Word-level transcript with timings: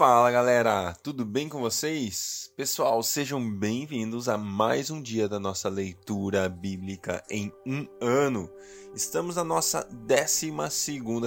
Fala 0.00 0.30
galera, 0.30 0.96
tudo 1.02 1.26
bem 1.26 1.46
com 1.46 1.60
vocês? 1.60 2.50
Pessoal, 2.56 3.02
sejam 3.02 3.50
bem-vindos 3.50 4.30
a 4.30 4.38
mais 4.38 4.90
um 4.90 5.02
dia 5.02 5.28
da 5.28 5.38
nossa 5.38 5.68
leitura 5.68 6.48
bíblica 6.48 7.22
em 7.28 7.52
um 7.66 7.86
ano. 8.00 8.50
Estamos 8.94 9.36
na 9.36 9.44
nossa 9.44 9.86
12 9.92 10.54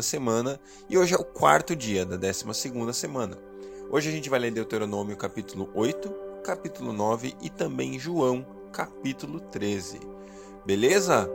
semana 0.02 0.60
e 0.90 0.98
hoje 0.98 1.14
é 1.14 1.18
o 1.20 1.24
quarto 1.24 1.76
dia 1.76 2.04
da 2.04 2.18
12 2.18 2.52
semana. 2.96 3.38
Hoje 3.92 4.10
a 4.10 4.12
gente 4.12 4.28
vai 4.28 4.40
ler 4.40 4.50
Deuteronômio 4.50 5.16
capítulo 5.18 5.70
8, 5.76 6.10
capítulo 6.44 6.92
9 6.92 7.36
e 7.44 7.52
também 7.52 8.00
João 8.00 8.44
capítulo 8.72 9.40
13. 9.40 10.00
Beleza? 10.66 11.30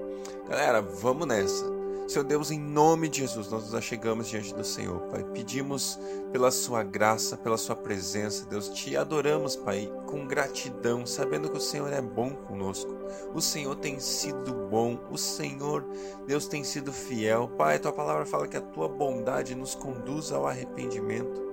Galera, 0.49 0.83
vamos 0.83 1.29
nessa. 1.29 1.78
Senhor 2.09 2.25
Deus, 2.25 2.51
em 2.51 2.59
nome 2.59 3.07
de 3.07 3.19
Jesus, 3.19 3.51
nós 3.51 3.65
nos 3.65 3.75
achegamos 3.75 4.29
diante 4.29 4.55
do 4.55 4.65
Senhor, 4.65 4.99
Pai. 5.11 5.23
Pedimos 5.25 6.01
pela 6.33 6.51
Sua 6.51 6.83
graça, 6.83 7.37
pela 7.37 7.59
Sua 7.59 7.77
presença, 7.77 8.47
Deus. 8.47 8.71
Te 8.71 8.97
adoramos, 8.97 9.55
Pai, 9.57 9.93
com 10.07 10.27
gratidão, 10.27 11.05
sabendo 11.05 11.51
que 11.51 11.59
o 11.59 11.61
Senhor 11.61 11.93
é 11.93 12.01
bom 12.01 12.31
conosco. 12.31 12.97
O 13.35 13.43
Senhor 13.43 13.77
tem 13.77 14.01
sido 14.01 14.55
bom, 14.71 14.99
o 15.11 15.19
Senhor, 15.19 15.85
Deus, 16.27 16.47
tem 16.47 16.65
sido 16.65 16.95
fiel. 16.95 17.47
Pai, 17.59 17.79
Tua 17.79 17.93
palavra 17.93 18.25
fala 18.25 18.49
que 18.49 18.57
a 18.57 18.63
Tua 18.63 18.89
bondade 18.89 19.55
nos 19.55 19.75
conduz 19.75 20.33
ao 20.33 20.47
arrependimento. 20.47 21.48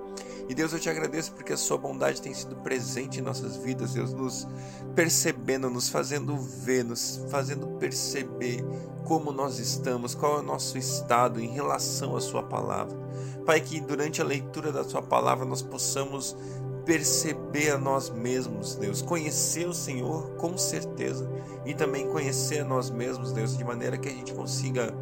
E 0.48 0.54
Deus, 0.54 0.72
eu 0.72 0.78
te 0.78 0.88
agradeço 0.88 1.32
porque 1.32 1.52
a 1.52 1.56
sua 1.56 1.76
bondade 1.76 2.22
tem 2.22 2.32
sido 2.32 2.54
presente 2.56 3.18
em 3.18 3.22
nossas 3.22 3.56
vidas, 3.56 3.94
Deus, 3.94 4.12
nos 4.12 4.46
percebendo, 4.94 5.68
nos 5.68 5.88
fazendo 5.88 6.36
ver, 6.36 6.84
nos 6.84 7.24
fazendo 7.30 7.66
perceber 7.78 8.64
como 9.04 9.32
nós 9.32 9.58
estamos, 9.58 10.14
qual 10.14 10.36
é 10.36 10.40
o 10.40 10.42
nosso 10.42 10.78
estado 10.78 11.40
em 11.40 11.48
relação 11.48 12.16
à 12.16 12.20
sua 12.20 12.42
palavra. 12.42 12.96
Pai, 13.44 13.60
que 13.60 13.80
durante 13.80 14.20
a 14.20 14.24
leitura 14.24 14.70
da 14.70 14.84
sua 14.84 15.02
palavra 15.02 15.44
nós 15.44 15.62
possamos 15.62 16.36
perceber 16.84 17.70
a 17.70 17.78
nós 17.78 18.08
mesmos, 18.10 18.76
Deus, 18.76 19.02
conhecer 19.02 19.66
o 19.66 19.74
Senhor 19.74 20.30
com 20.36 20.56
certeza 20.56 21.28
e 21.64 21.74
também 21.74 22.08
conhecer 22.08 22.60
a 22.60 22.64
nós 22.64 22.90
mesmos, 22.90 23.32
Deus, 23.32 23.58
de 23.58 23.64
maneira 23.64 23.98
que 23.98 24.08
a 24.08 24.12
gente 24.12 24.32
consiga 24.32 24.94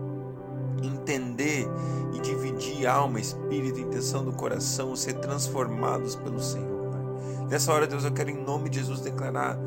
entender 0.83 1.69
e 2.15 2.21
dividir 2.21 2.87
alma, 2.87 3.21
espírito, 3.21 3.81
intenção 3.81 4.25
do 4.25 4.33
coração, 4.33 4.95
ser 4.97 5.15
transformados 5.15 6.17
pelo 6.17 6.41
Senhor. 6.41 6.91
Pai. 6.91 7.47
Nessa 7.49 7.73
hora, 7.73 7.87
Deus, 7.87 8.05
eu 8.05 8.13
quero 8.13 8.31
em 8.31 8.43
nome 8.43 8.69
de 8.69 8.79
Jesus 8.79 9.01
declarar 9.01 9.59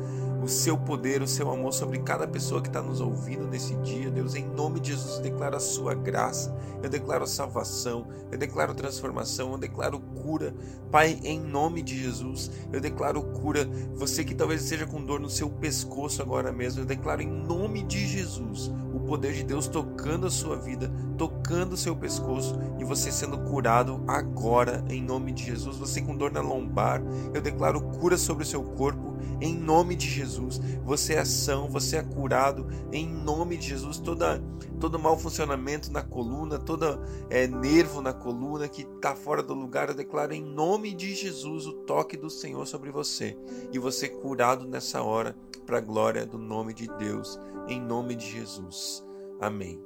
o 0.42 0.48
seu 0.48 0.78
poder, 0.78 1.20
o 1.20 1.26
seu 1.26 1.50
amor 1.50 1.72
sobre 1.72 1.98
cada 1.98 2.26
pessoa 2.26 2.62
que 2.62 2.68
está 2.68 2.80
nos 2.80 3.00
ouvindo 3.00 3.46
nesse 3.46 3.74
dia, 3.76 4.10
Deus. 4.10 4.34
Em 4.34 4.46
nome 4.46 4.80
de 4.80 4.92
Jesus, 4.92 5.16
eu 5.16 5.22
declaro 5.22 5.56
a 5.56 5.60
sua 5.60 5.94
graça, 5.94 6.56
eu 6.82 6.88
declaro 6.88 7.26
salvação, 7.26 8.06
eu 8.30 8.38
declaro 8.38 8.74
transformação, 8.74 9.52
eu 9.52 9.58
declaro 9.58 10.00
cura. 10.00 10.54
Pai, 10.90 11.18
em 11.24 11.40
nome 11.40 11.82
de 11.82 12.00
Jesus, 12.00 12.50
eu 12.72 12.80
declaro 12.80 13.22
cura. 13.22 13.68
Você 13.94 14.24
que 14.24 14.34
talvez 14.34 14.62
esteja 14.62 14.86
com 14.86 15.04
dor 15.04 15.20
no 15.20 15.28
seu 15.28 15.50
pescoço 15.50 16.22
agora 16.22 16.52
mesmo, 16.52 16.82
eu 16.82 16.86
declaro 16.86 17.20
em 17.20 17.30
nome 17.30 17.82
de 17.82 18.06
Jesus 18.06 18.70
poder 19.08 19.32
de 19.32 19.42
Deus 19.42 19.66
tocando 19.66 20.26
a 20.26 20.30
sua 20.30 20.54
vida, 20.54 20.92
tocando 21.16 21.72
o 21.72 21.76
seu 21.78 21.96
pescoço 21.96 22.58
e 22.78 22.84
você 22.84 23.10
sendo 23.10 23.38
curado 23.38 24.04
agora, 24.06 24.84
em 24.90 25.02
nome 25.02 25.32
de 25.32 25.46
Jesus. 25.46 25.78
Você 25.78 26.02
com 26.02 26.14
dor 26.14 26.30
na 26.30 26.42
lombar, 26.42 27.02
eu 27.32 27.40
declaro 27.40 27.80
cura 27.80 28.18
sobre 28.18 28.44
o 28.44 28.46
seu 28.46 28.62
corpo, 28.62 29.16
em 29.40 29.54
nome 29.54 29.94
de 29.94 30.08
Jesus. 30.08 30.60
Você 30.84 31.14
é 31.14 31.24
são, 31.24 31.68
você 31.68 31.96
é 31.96 32.02
curado, 32.02 32.66
em 32.92 33.08
nome 33.08 33.56
de 33.56 33.68
Jesus. 33.68 33.98
Toda, 33.98 34.42
todo 34.80 34.98
mau 34.98 35.18
funcionamento 35.18 35.92
na 35.92 36.02
coluna, 36.02 36.58
todo 36.58 37.00
é, 37.30 37.46
nervo 37.46 38.00
na 38.00 38.12
coluna 38.12 38.68
que 38.68 38.82
está 38.82 39.14
fora 39.14 39.42
do 39.42 39.54
lugar, 39.54 39.88
eu 39.88 39.94
declaro 39.94 40.32
em 40.32 40.42
nome 40.42 40.94
de 40.94 41.14
Jesus 41.14 41.66
o 41.66 41.72
toque 41.72 42.16
do 42.16 42.30
Senhor 42.30 42.66
sobre 42.66 42.90
você 42.90 43.36
e 43.72 43.78
você 43.78 44.08
curado 44.08 44.66
nessa 44.66 45.02
hora, 45.02 45.36
para 45.66 45.78
a 45.78 45.82
glória 45.82 46.24
do 46.24 46.38
nome 46.38 46.72
de 46.72 46.86
Deus, 46.96 47.38
em 47.68 47.78
nome 47.78 48.14
de 48.14 48.26
Jesus. 48.26 49.04
Amém. 49.38 49.78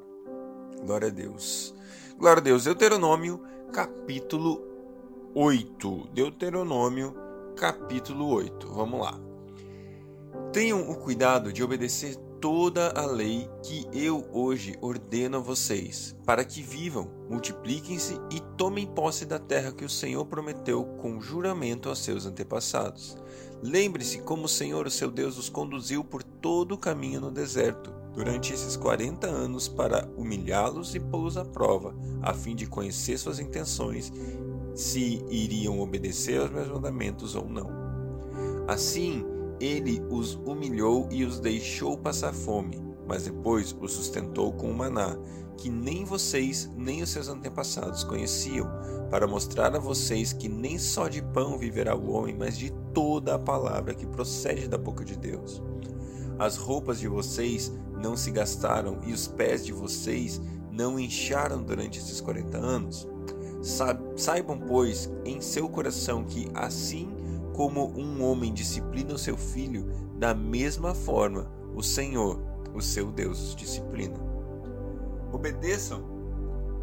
Glória 0.85 1.09
a 1.09 1.11
Deus. 1.11 1.75
Glória 2.17 2.41
a 2.41 2.45
Deus. 2.45 2.65
Deuteronômio, 2.65 3.41
capítulo 3.73 4.63
8. 5.35 6.09
Deuteronômio, 6.13 7.17
capítulo 7.57 8.29
8. 8.29 8.69
Vamos 8.69 9.01
lá. 9.01 9.32
Tenham 10.53 10.91
o 10.91 10.97
cuidado 10.97 11.51
de 11.51 11.65
obedecer 11.65 12.15
toda 12.39 12.91
a 12.91 13.07
lei 13.07 13.49
que 13.63 13.87
eu 13.91 14.29
hoje 14.31 14.77
ordeno 14.83 15.39
a 15.39 15.41
vocês, 15.41 16.15
para 16.27 16.45
que 16.45 16.61
vivam, 16.61 17.09
multipliquem-se 17.31 18.21
e 18.31 18.39
tomem 18.59 18.87
posse 18.87 19.25
da 19.25 19.39
terra 19.39 19.73
que 19.73 19.83
o 19.83 19.89
Senhor 19.89 20.27
prometeu 20.27 20.85
com 21.01 21.23
juramento 21.23 21.89
a 21.89 21.97
seus 21.97 22.27
antepassados. 22.27 23.17
Lembre-se 23.63 24.19
como 24.19 24.45
o 24.45 24.49
Senhor, 24.49 24.87
o 24.87 24.91
seu 24.91 25.11
Deus, 25.11 25.39
os 25.39 25.49
conduziu 25.49 26.05
por 26.05 26.23
todo 26.23 26.73
o 26.73 26.79
caminho 26.79 27.23
no 27.23 27.31
deserto, 27.31 27.91
durante 28.13 28.53
esses 28.53 28.77
40 28.77 29.27
anos, 29.27 29.69
para 29.69 30.07
humilhá-los 30.19 30.95
e 30.95 31.01
pô-los 31.01 31.39
à 31.39 31.47
prova, 31.47 31.95
a 32.21 32.35
fim 32.35 32.55
de 32.55 32.67
conhecer 32.67 33.17
suas 33.17 33.39
intenções, 33.39 34.13
se 34.75 35.25
iriam 35.31 35.81
obedecer 35.81 36.39
aos 36.39 36.51
meus 36.51 36.69
mandamentos 36.69 37.35
ou 37.35 37.49
não. 37.49 37.71
Assim, 38.69 39.25
ele 39.63 40.03
os 40.11 40.35
humilhou 40.45 41.09
e 41.11 41.25
os 41.25 41.39
deixou 41.39 41.97
passar 41.97 42.33
fome, 42.33 42.83
mas 43.07 43.25
depois 43.25 43.77
os 43.81 43.93
sustentou 43.93 44.53
com 44.53 44.69
o 44.69 44.75
maná, 44.75 45.17
que 45.57 45.71
nem 45.71 46.05
vocês 46.05 46.69
nem 46.77 47.01
os 47.01 47.11
seus 47.11 47.29
antepassados 47.29 48.03
conheciam, 48.03 48.69
para 49.09 49.29
mostrar 49.29 49.77
a 49.77 49.79
vocês 49.79 50.33
que 50.33 50.49
nem 50.49 50.79
só 50.79 51.07
de 51.07 51.23
pão 51.23 51.57
viverá 51.57 51.95
o 51.95 52.11
homem, 52.11 52.35
mas 52.37 52.59
de 52.59 52.73
toda 52.93 53.37
a 53.37 53.39
palavra 53.39 53.95
que 53.95 54.07
procede 54.07 54.67
da 54.67 54.77
boca 54.77 55.05
de 55.05 55.17
Deus. 55.17 55.63
As 56.39 56.57
roupas 56.57 56.99
de 56.99 57.07
vocês 57.07 57.73
não 58.03 58.17
se 58.17 58.33
gastaram 58.33 58.99
e 59.07 59.13
os 59.13 59.29
pés 59.29 59.65
de 59.65 59.73
vocês 59.73 60.41
não 60.73 60.99
incharam 60.99 61.63
durante 61.63 62.01
esses 62.01 62.21
quarenta 62.21 62.59
anos. 62.59 63.07
Saibam, 64.17 64.59
pois, 64.59 65.09
em 65.25 65.41
seu 65.41 65.69
coração 65.69 66.25
que 66.25 66.49
assim 66.53 67.15
como 67.53 67.93
um 67.97 68.25
homem 68.25 68.53
disciplina 68.53 69.15
o 69.15 69.19
seu 69.19 69.37
filho, 69.37 69.87
da 70.19 70.35
mesma 70.35 70.95
forma 70.95 71.51
o 71.75 71.83
Senhor, 71.83 72.41
o 72.75 72.81
seu 72.81 73.11
Deus, 73.11 73.41
os 73.41 73.57
disciplina. 73.57 74.15
Obedeçam, 75.33 76.03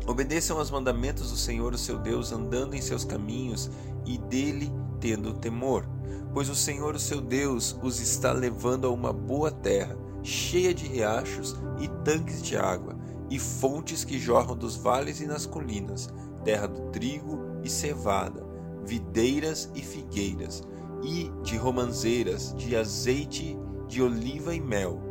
obedeçam 0.08 0.58
aos 0.58 0.72
mandamentos 0.72 1.32
do 1.32 1.38
Senhor, 1.38 1.74
o 1.74 1.78
seu 1.78 1.98
Deus, 1.98 2.32
andando 2.32 2.76
em 2.76 2.82
seus 2.82 3.04
caminhos 3.04 3.70
e 4.06 4.18
dele 4.18 4.72
tendo 5.00 5.34
temor, 5.34 5.88
pois 6.34 6.50
o 6.50 6.56
Senhor, 6.56 6.96
o 6.96 7.00
seu 7.00 7.22
Deus, 7.22 7.78
os 7.82 8.00
está 8.00 8.32
levando 8.32 8.86
a 8.86 8.92
uma 8.92 9.14
boa 9.14 9.52
terra, 9.52 9.98
cheia 10.22 10.74
de 10.74 10.86
riachos 10.86 11.56
e 11.80 11.88
tanques 12.04 12.42
de 12.42 12.58
água, 12.58 12.98
e 13.30 13.40
fontes 13.40 14.04
que 14.04 14.20
jorram 14.20 14.56
dos 14.56 14.76
vales 14.76 15.22
e 15.22 15.28
nas 15.28 15.46
colinas, 15.46 16.10
terra 16.44 16.68
do 16.68 16.90
trigo 16.92 17.40
e 17.64 17.70
cevada 17.70 18.49
videiras 18.86 19.72
e 19.76 19.82
figueiras, 19.82 20.64
e 21.04 21.30
de 21.44 21.58
romanzeiras, 21.58 22.54
de 22.56 22.76
azeite, 22.76 23.58
de 23.88 24.02
oliva 24.02 24.54
e 24.54 24.60
mel, 24.60 25.02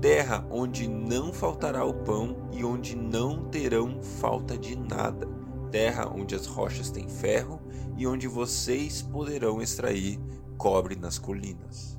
terra 0.00 0.46
onde 0.50 0.88
não 0.88 1.32
faltará 1.32 1.84
o 1.84 1.94
pão 1.94 2.48
e 2.52 2.64
onde 2.64 2.96
não 2.96 3.48
terão 3.50 4.02
falta 4.02 4.56
de 4.56 4.76
nada, 4.76 5.28
terra 5.70 6.10
onde 6.12 6.34
as 6.34 6.46
rochas 6.46 6.90
têm 6.90 7.08
ferro 7.08 7.60
e 7.96 8.06
onde 8.06 8.26
vocês 8.26 9.02
poderão 9.02 9.60
extrair 9.60 10.18
cobre 10.56 10.96
nas 10.96 11.18
colinas. 11.18 11.98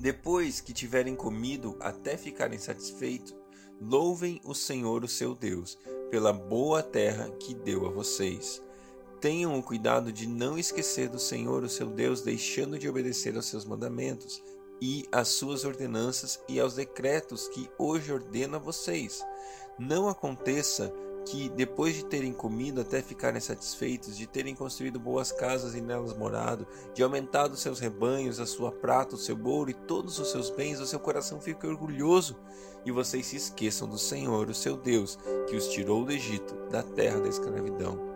Depois 0.00 0.60
que 0.60 0.72
tiverem 0.72 1.14
comido 1.14 1.76
até 1.80 2.16
ficarem 2.16 2.58
satisfeitos, 2.58 3.34
louvem 3.80 4.40
o 4.44 4.54
Senhor, 4.54 5.02
o 5.02 5.08
seu 5.08 5.34
Deus, 5.34 5.78
pela 6.10 6.32
boa 6.32 6.82
terra 6.82 7.30
que 7.38 7.54
deu 7.54 7.86
a 7.86 7.90
vocês 7.90 8.62
Tenham 9.24 9.58
o 9.58 9.62
cuidado 9.62 10.12
de 10.12 10.26
não 10.26 10.58
esquecer 10.58 11.08
do 11.08 11.18
Senhor, 11.18 11.64
o 11.64 11.68
seu 11.70 11.86
Deus, 11.86 12.20
deixando 12.20 12.78
de 12.78 12.86
obedecer 12.86 13.34
aos 13.34 13.46
seus 13.46 13.64
mandamentos 13.64 14.42
e 14.82 15.08
às 15.10 15.28
suas 15.28 15.64
ordenanças 15.64 16.38
e 16.46 16.60
aos 16.60 16.74
decretos 16.74 17.48
que 17.48 17.70
hoje 17.78 18.12
ordeno 18.12 18.56
a 18.56 18.58
vocês. 18.58 19.24
Não 19.78 20.10
aconteça 20.10 20.92
que, 21.24 21.48
depois 21.48 21.94
de 21.94 22.04
terem 22.04 22.34
comido 22.34 22.82
até 22.82 23.00
ficarem 23.00 23.40
satisfeitos, 23.40 24.14
de 24.14 24.26
terem 24.26 24.54
construído 24.54 25.00
boas 25.00 25.32
casas 25.32 25.74
e 25.74 25.80
nelas 25.80 26.14
morado, 26.14 26.66
de 26.92 27.02
aumentado 27.02 27.56
seus 27.56 27.80
rebanhos, 27.80 28.38
a 28.38 28.44
sua 28.44 28.70
prata, 28.70 29.14
o 29.14 29.18
seu 29.18 29.42
ouro 29.42 29.70
e 29.70 29.74
todos 29.74 30.18
os 30.18 30.30
seus 30.30 30.50
bens, 30.50 30.80
o 30.80 30.86
seu 30.86 31.00
coração 31.00 31.40
fique 31.40 31.66
orgulhoso 31.66 32.36
e 32.84 32.92
vocês 32.92 33.24
se 33.24 33.36
esqueçam 33.36 33.88
do 33.88 33.96
Senhor, 33.96 34.50
o 34.50 34.54
seu 34.54 34.76
Deus, 34.76 35.18
que 35.48 35.56
os 35.56 35.68
tirou 35.68 36.04
do 36.04 36.12
Egito, 36.12 36.54
da 36.68 36.82
terra 36.82 37.20
da 37.20 37.28
escravidão. 37.30 38.13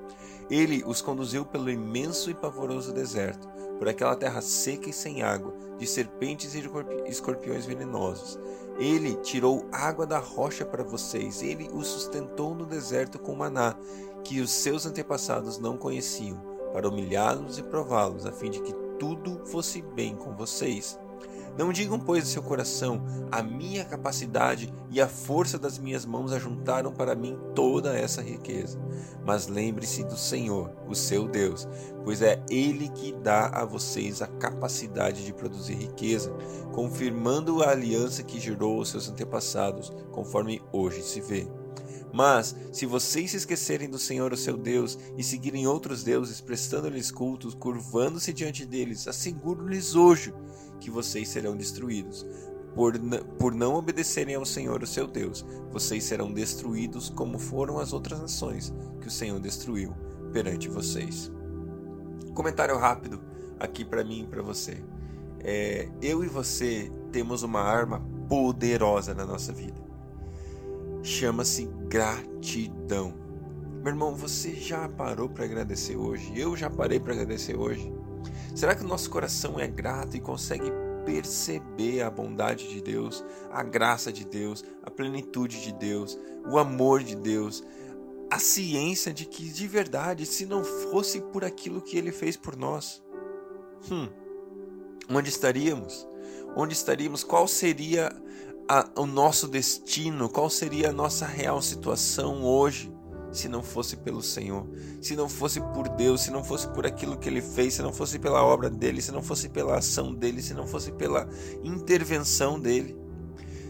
Ele 0.50 0.83
os 0.87 1.03
conduziu 1.03 1.45
pelo 1.45 1.71
imenso 1.71 2.31
e 2.31 2.35
pavoroso 2.35 2.93
deserto, 2.93 3.49
por 3.79 3.89
aquela 3.89 4.17
terra 4.17 4.41
seca 4.41 4.89
e 4.89 4.93
sem 4.93 5.23
água, 5.23 5.55
de 5.79 5.87
serpentes 5.87 6.55
e 6.55 6.62
escorpiões 7.06 7.67
venenosos. 7.67 8.39
Ele 8.79 9.15
tirou 9.17 9.67
água 9.71 10.06
da 10.06 10.19
rocha 10.19 10.65
para 10.65 10.83
vocês, 10.83 11.43
ele 11.43 11.69
os 11.73 11.87
sustentou 11.87 12.55
no 12.55 12.65
deserto 12.65 13.19
com 13.19 13.35
maná, 13.35 13.77
que 14.25 14.41
os 14.41 14.50
seus 14.50 14.87
antepassados 14.87 15.59
não 15.59 15.77
conheciam, 15.77 16.41
para 16.73 16.89
humilhá-los 16.89 17.59
e 17.59 17.62
prová-los, 17.62 18.27
a 18.27 18.33
fim 18.33 18.51
de 18.51 18.61
que 18.61 18.73
tudo 18.99 19.41
fosse 19.47 19.81
bem 19.81 20.17
com 20.17 20.35
vocês. 20.35 20.99
Não 21.59 21.73
digam, 21.73 21.99
pois, 21.99 22.25
em 22.25 22.32
seu 22.32 22.43
coração: 22.43 23.03
a 23.32 23.43
minha 23.43 23.85
capacidade 23.85 24.73
e 24.91 25.00
a 25.00 25.09
força 25.09 25.59
das 25.59 25.76
minhas 25.76 26.06
mãos 26.06 26.32
ajuntaram 26.32 26.93
para 26.93 27.17
mim 27.17 27.37
toda 27.55 27.99
essa 27.99 28.23
riqueza. 28.23 28.79
Mas 29.26 29.49
lembre-se 29.49 30.05
do 30.05 30.17
Senhor, 30.17 30.70
o 30.88 30.94
seu 30.94 31.26
Deus, 31.26 31.69
pois 32.05 32.23
é 32.23 32.43
Ele 32.49 32.88
que 32.91 33.12
dá 33.12 33.49
a 33.49 33.65
vocês 33.65 34.23
a 34.23 34.29
capacidade 34.29 35.25
de 35.25 35.32
produzir 35.32 35.75
riqueza, 35.75 36.32
confirmando 36.73 37.62
a 37.62 37.70
aliança 37.70 38.23
que 38.23 38.38
gerou 38.38 38.81
os 38.81 38.91
seus 38.91 39.09
antepassados, 39.09 39.93
conforme 40.12 40.62
hoje 40.73 41.03
se 41.03 41.20
vê. 41.20 41.49
Mas, 42.12 42.56
se 42.73 42.87
vocês 42.87 43.32
se 43.32 43.37
esquecerem 43.37 43.91
do 43.91 43.99
Senhor, 43.99 44.32
o 44.32 44.37
seu 44.37 44.56
Deus, 44.56 44.99
e 45.17 45.23
seguirem 45.23 45.67
outros 45.67 46.03
deuses, 46.03 46.41
prestando-lhes 46.41 47.11
cultos, 47.11 47.55
curvando-se 47.55 48.32
diante 48.32 48.65
deles, 48.65 49.06
asseguro-lhes 49.06 49.94
hoje 49.94 50.32
que 50.79 50.91
vocês 50.91 51.29
serão 51.29 51.57
destruídos. 51.57 52.27
Por, 52.75 52.99
por 53.39 53.55
não 53.55 53.75
obedecerem 53.75 54.35
ao 54.35 54.45
Senhor, 54.45 54.83
o 54.83 54.87
seu 54.87 55.07
Deus, 55.07 55.45
vocês 55.71 56.05
serão 56.05 56.33
destruídos 56.33 57.11
como 57.11 57.39
foram 57.39 57.79
as 57.79 57.93
outras 57.93 58.21
nações 58.21 58.73
que 59.01 59.09
o 59.09 59.11
Senhor 59.11 59.41
destruiu 59.41 59.95
perante 60.33 60.69
vocês. 60.69 61.33
Comentário 62.35 62.79
rápido 62.79 63.21
aqui 63.59 63.85
para 63.85 64.05
mim 64.05 64.23
e 64.23 64.27
para 64.27 64.43
você. 64.43 64.83
É, 65.41 65.89
eu 66.01 66.23
e 66.23 66.29
você 66.29 66.91
temos 67.11 67.43
uma 67.43 67.61
arma 67.61 68.01
poderosa 68.29 69.15
na 69.15 69.25
nossa 69.25 69.53
vida. 69.53 69.81
Chama-se 71.03 71.69
gratidão. 71.89 73.15
Meu 73.83 73.93
irmão, 73.93 74.15
você 74.15 74.55
já 74.55 74.89
parou 74.89 75.29
para 75.29 75.45
agradecer 75.45 75.97
hoje? 75.97 76.33
Eu 76.39 76.57
já 76.57 76.69
parei 76.69 77.01
para 77.01 77.13
agradecer 77.13 77.57
hoje. 77.57 77.93
Será 78.58 78.75
que 78.75 78.82
o 78.82 78.88
nosso 78.88 79.08
coração 79.08 79.56
é 79.60 79.69
grato 79.69 80.16
e 80.16 80.20
consegue 80.20 80.72
perceber 81.06 82.02
a 82.02 82.10
bondade 82.10 82.69
de 82.69 82.82
Deus, 82.82 83.25
a 83.52 83.62
graça 83.62 84.12
de 84.12 84.25
Deus, 84.25 84.64
a 84.82 84.90
plenitude 84.90 85.62
de 85.62 85.72
Deus, 85.72 86.19
o 86.44 86.58
amor 86.58 87.05
de 87.05 87.14
Deus, 87.14 87.62
a 88.28 88.40
ciência 88.40 89.14
de 89.14 89.26
que 89.26 89.49
de 89.49 89.69
verdade, 89.69 90.26
se 90.26 90.44
não 90.44 90.64
fosse 90.64 91.20
por 91.20 91.44
aquilo 91.44 91.81
que 91.81 91.96
Ele 91.96 92.10
fez 92.10 92.37
por 92.37 92.56
nós, 92.56 93.00
hum, 93.93 94.08
onde 95.08 95.28
estaríamos? 95.28 96.05
Onde 96.56 96.72
estaríamos? 96.72 97.22
Qual 97.22 97.46
seria 97.46 98.10
a, 98.69 98.90
o 98.96 99.06
nosso 99.06 99.46
destino? 99.46 100.28
Qual 100.28 100.50
seria 100.50 100.90
a 100.90 100.93
nossa 100.93 101.26
real 101.26 101.62
situação 101.62 102.43
hoje? 102.43 102.93
Se 103.31 103.49
não 103.49 103.63
fosse 103.63 103.97
pelo 103.97 104.23
Senhor, 104.23 104.67
se 105.01 105.15
não 105.15 105.29
fosse 105.29 105.61
por 105.61 105.89
Deus, 105.89 106.23
se 106.23 106.31
não 106.31 106.43
fosse 106.43 106.69
por 106.69 106.87
aquilo 106.87 107.19
que 107.19 107.29
ele 107.29 107.43
fez, 107.43 107.75
se 107.75 107.83
não 107.83 107.93
fosse 107.93 108.19
pela 108.19 108.43
obra 108.43 108.71
dele, 108.71 109.03
se 109.03 109.13
não 109.13 109.23
fosse 109.23 109.49
pela 109.49 109.79
ação 109.79 110.15
dele, 110.15 110.43
se 110.43 110.55
não 110.55 110.67
fosse 110.67 110.93
pela 110.93 111.29
intervenção 111.63 112.59
dele. 112.59 112.97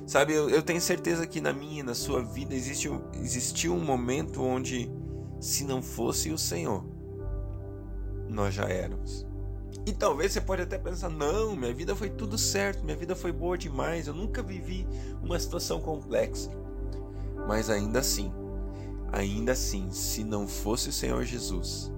Sabe, 0.06 0.32
eu, 0.32 0.48
eu 0.48 0.62
tenho 0.62 0.80
certeza 0.80 1.26
que 1.26 1.40
na 1.40 1.52
minha 1.52 1.80
e 1.80 1.82
na 1.82 1.94
sua 1.94 2.22
vida 2.22 2.54
existe, 2.54 2.88
existiu 3.20 3.74
um 3.74 3.84
momento 3.84 4.42
onde, 4.42 4.90
se 5.40 5.64
não 5.64 5.82
fosse 5.82 6.30
o 6.30 6.38
Senhor, 6.38 6.82
nós 8.28 8.54
já 8.54 8.64
éramos. 8.64 9.26
E 9.84 9.92
talvez 9.92 10.32
você 10.32 10.40
pode 10.40 10.62
até 10.62 10.78
pensar: 10.78 11.08
não, 11.08 11.54
minha 11.54 11.74
vida 11.74 11.94
foi 11.94 12.08
tudo 12.10 12.38
certo, 12.38 12.84
minha 12.84 12.96
vida 12.96 13.14
foi 13.14 13.32
boa 13.32 13.56
demais, 13.56 14.06
eu 14.06 14.14
nunca 14.14 14.42
vivi 14.42 14.86
uma 15.22 15.38
situação 15.38 15.80
complexa. 15.80 16.50
Mas 17.46 17.70
ainda 17.70 18.00
assim, 18.00 18.32
Ainda 19.12 19.52
assim, 19.52 19.90
se 19.90 20.22
não 20.22 20.46
fosse 20.46 20.90
o 20.90 20.92
Senhor 20.92 21.24
Jesus, 21.24 21.90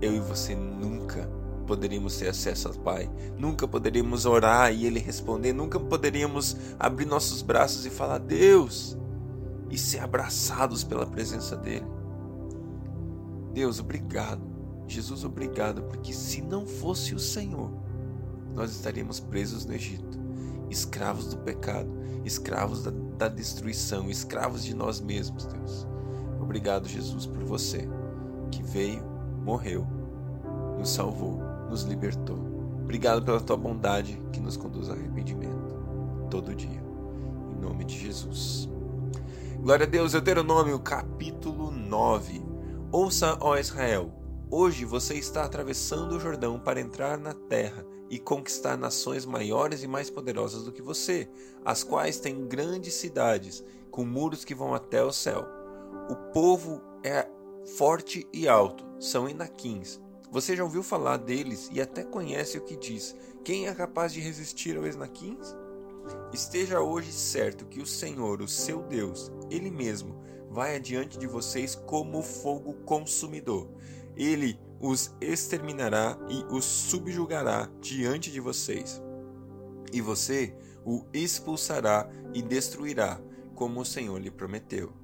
eu 0.00 0.14
e 0.14 0.20
você 0.20 0.54
nunca 0.54 1.28
poderíamos 1.66 2.16
ter 2.16 2.28
acesso 2.28 2.68
ao 2.68 2.74
Pai, 2.74 3.10
nunca 3.38 3.66
poderíamos 3.66 4.26
orar 4.26 4.72
e 4.72 4.86
Ele 4.86 4.98
responder, 4.98 5.52
nunca 5.52 5.78
poderíamos 5.78 6.56
abrir 6.78 7.06
nossos 7.06 7.42
braços 7.42 7.84
e 7.86 7.90
falar 7.90 8.18
Deus 8.18 8.96
e 9.70 9.78
ser 9.78 10.00
abraçados 10.00 10.84
pela 10.84 11.06
presença 11.06 11.56
dEle. 11.56 11.86
Deus, 13.52 13.80
obrigado. 13.80 14.42
Jesus, 14.86 15.24
obrigado, 15.24 15.82
porque 15.84 16.12
se 16.12 16.42
não 16.42 16.66
fosse 16.66 17.14
o 17.14 17.18
Senhor, 17.18 17.70
nós 18.54 18.70
estaríamos 18.70 19.18
presos 19.18 19.64
no 19.64 19.74
Egito, 19.74 20.18
escravos 20.70 21.28
do 21.28 21.38
pecado, 21.38 21.90
escravos 22.24 22.82
da, 22.82 22.90
da 23.16 23.28
destruição, 23.28 24.10
escravos 24.10 24.62
de 24.62 24.74
nós 24.74 25.00
mesmos, 25.00 25.46
Deus. 25.46 25.93
Obrigado, 26.44 26.86
Jesus, 26.86 27.24
por 27.24 27.42
você 27.42 27.88
que 28.50 28.62
veio, 28.62 29.02
morreu, 29.42 29.86
nos 30.78 30.90
salvou, 30.90 31.38
nos 31.70 31.84
libertou. 31.84 32.38
Obrigado 32.82 33.24
pela 33.24 33.40
tua 33.40 33.56
bondade 33.56 34.22
que 34.30 34.38
nos 34.38 34.54
conduz 34.54 34.90
ao 34.90 34.94
arrependimento 34.94 35.74
todo 36.30 36.54
dia. 36.54 36.84
Em 37.50 37.60
nome 37.62 37.84
de 37.86 37.98
Jesus. 37.98 38.68
Glória 39.58 39.86
a 39.86 39.88
Deus, 39.88 40.12
Deuteronômio 40.12 40.78
capítulo 40.80 41.70
9. 41.70 42.42
Ouça, 42.92 43.38
ó 43.40 43.56
Israel, 43.56 44.12
hoje 44.50 44.84
você 44.84 45.14
está 45.14 45.44
atravessando 45.44 46.14
o 46.14 46.20
Jordão 46.20 46.60
para 46.60 46.78
entrar 46.78 47.16
na 47.16 47.32
terra 47.32 47.86
e 48.10 48.18
conquistar 48.18 48.76
nações 48.76 49.24
maiores 49.24 49.82
e 49.82 49.88
mais 49.88 50.10
poderosas 50.10 50.64
do 50.64 50.72
que 50.72 50.82
você, 50.82 51.26
as 51.64 51.82
quais 51.82 52.20
têm 52.20 52.46
grandes 52.46 52.92
cidades, 52.92 53.64
com 53.90 54.04
muros 54.04 54.44
que 54.44 54.54
vão 54.54 54.74
até 54.74 55.02
o 55.02 55.10
céu. 55.10 55.63
O 56.08 56.16
povo 56.32 56.82
é 57.02 57.28
forte 57.76 58.26
e 58.32 58.46
alto, 58.46 58.84
são 59.00 59.28
inaquins. 59.28 60.00
Você 60.30 60.56
já 60.56 60.64
ouviu 60.64 60.82
falar 60.82 61.16
deles 61.16 61.70
e 61.72 61.80
até 61.80 62.02
conhece 62.02 62.58
o 62.58 62.62
que 62.62 62.76
diz. 62.76 63.16
Quem 63.44 63.68
é 63.68 63.74
capaz 63.74 64.12
de 64.12 64.20
resistir 64.20 64.76
aos 64.76 64.94
inaquins? 64.94 65.56
Esteja 66.32 66.80
hoje 66.80 67.12
certo 67.12 67.66
que 67.66 67.80
o 67.80 67.86
Senhor, 67.86 68.42
o 68.42 68.48
seu 68.48 68.82
Deus, 68.82 69.30
Ele 69.50 69.70
mesmo, 69.70 70.20
vai 70.50 70.76
adiante 70.76 71.18
de 71.18 71.26
vocês 71.26 71.74
como 71.74 72.22
fogo 72.22 72.74
consumidor. 72.84 73.68
Ele 74.16 74.58
os 74.80 75.14
exterminará 75.20 76.18
e 76.28 76.44
os 76.54 76.64
subjugará 76.64 77.70
diante 77.80 78.30
de 78.30 78.40
vocês. 78.40 79.02
E 79.92 80.00
você 80.00 80.54
o 80.84 81.04
expulsará 81.12 82.10
e 82.34 82.42
destruirá, 82.42 83.20
como 83.54 83.80
o 83.80 83.84
Senhor 83.84 84.20
lhe 84.20 84.30
prometeu. 84.30 85.03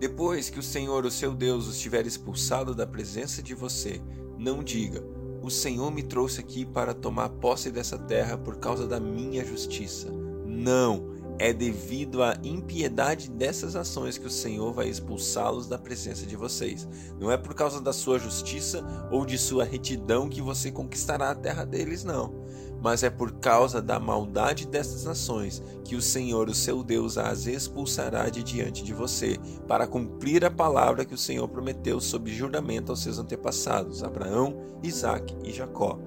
Depois 0.00 0.48
que 0.48 0.58
o 0.58 0.62
Senhor, 0.62 1.04
o 1.04 1.10
seu 1.10 1.34
Deus, 1.34 1.68
os 1.68 1.78
tiver 1.78 2.06
expulsado 2.06 2.74
da 2.74 2.86
presença 2.86 3.42
de 3.42 3.54
você, 3.54 4.00
não 4.38 4.64
diga: 4.64 5.04
O 5.42 5.50
Senhor 5.50 5.92
me 5.92 6.02
trouxe 6.02 6.40
aqui 6.40 6.64
para 6.64 6.94
tomar 6.94 7.28
posse 7.28 7.70
dessa 7.70 7.98
terra 7.98 8.38
por 8.38 8.56
causa 8.56 8.86
da 8.86 8.98
minha 8.98 9.44
justiça. 9.44 10.10
Não, 10.46 11.10
é 11.38 11.52
devido 11.52 12.22
à 12.22 12.34
impiedade 12.42 13.30
dessas 13.30 13.76
ações 13.76 14.16
que 14.16 14.26
o 14.26 14.30
Senhor 14.30 14.72
vai 14.72 14.88
expulsá-los 14.88 15.66
da 15.66 15.76
presença 15.76 16.24
de 16.24 16.34
vocês. 16.34 16.88
Não 17.20 17.30
é 17.30 17.36
por 17.36 17.54
causa 17.54 17.78
da 17.78 17.92
sua 17.92 18.18
justiça 18.18 18.82
ou 19.12 19.26
de 19.26 19.36
sua 19.36 19.64
retidão 19.64 20.30
que 20.30 20.40
você 20.40 20.72
conquistará 20.72 21.30
a 21.30 21.34
terra 21.34 21.66
deles, 21.66 22.04
não 22.04 22.40
mas 22.82 23.02
é 23.02 23.10
por 23.10 23.32
causa 23.32 23.80
da 23.80 24.00
maldade 24.00 24.66
destas 24.66 25.04
nações 25.04 25.62
que 25.84 25.96
o 25.96 26.02
Senhor, 26.02 26.48
o 26.48 26.54
seu 26.54 26.82
Deus, 26.82 27.18
as 27.18 27.46
expulsará 27.46 28.28
de 28.28 28.42
diante 28.42 28.82
de 28.82 28.94
você, 28.94 29.38
para 29.66 29.86
cumprir 29.86 30.44
a 30.44 30.50
palavra 30.50 31.04
que 31.04 31.14
o 31.14 31.18
Senhor 31.18 31.46
prometeu 31.48 32.00
sob 32.00 32.32
juramento 32.32 32.92
aos 32.92 33.02
seus 33.02 33.18
antepassados, 33.18 34.02
Abraão, 34.02 34.56
Isaque 34.82 35.36
e 35.44 35.52
Jacó. 35.52 35.98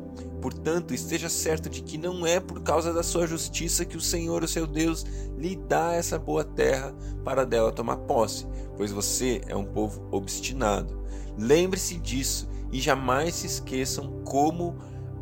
Portanto, 0.42 0.94
esteja 0.94 1.30
certo 1.30 1.70
de 1.70 1.82
que 1.82 1.98
não 1.98 2.27
é 2.27 2.39
por 2.39 2.62
causa 2.63 2.92
da 2.92 3.01
sua 3.01 3.25
justiça 3.25 3.86
que 3.86 3.96
o 3.96 4.01
Senhor, 4.01 4.44
o 4.44 4.48
seu 4.48 4.68
Deus, 4.68 5.06
lhe 5.38 5.56
dá 5.56 5.94
essa 5.94 6.20
boa 6.20 6.44
terra 6.44 6.94
para 7.24 7.46
dela 7.46 7.72
tomar 7.72 7.98
posse, 7.98 8.46
pois 8.75 8.92
você 8.92 9.42
é 9.48 9.56
um 9.56 9.63
povo 9.63 10.06
obstinado. 10.12 11.01
Lembre-se 11.38 11.98
disso 11.98 12.50
e 12.74 12.82
jamais 12.82 13.36
se 13.36 13.48
esqueçam 13.48 14.22
como 14.25 14.75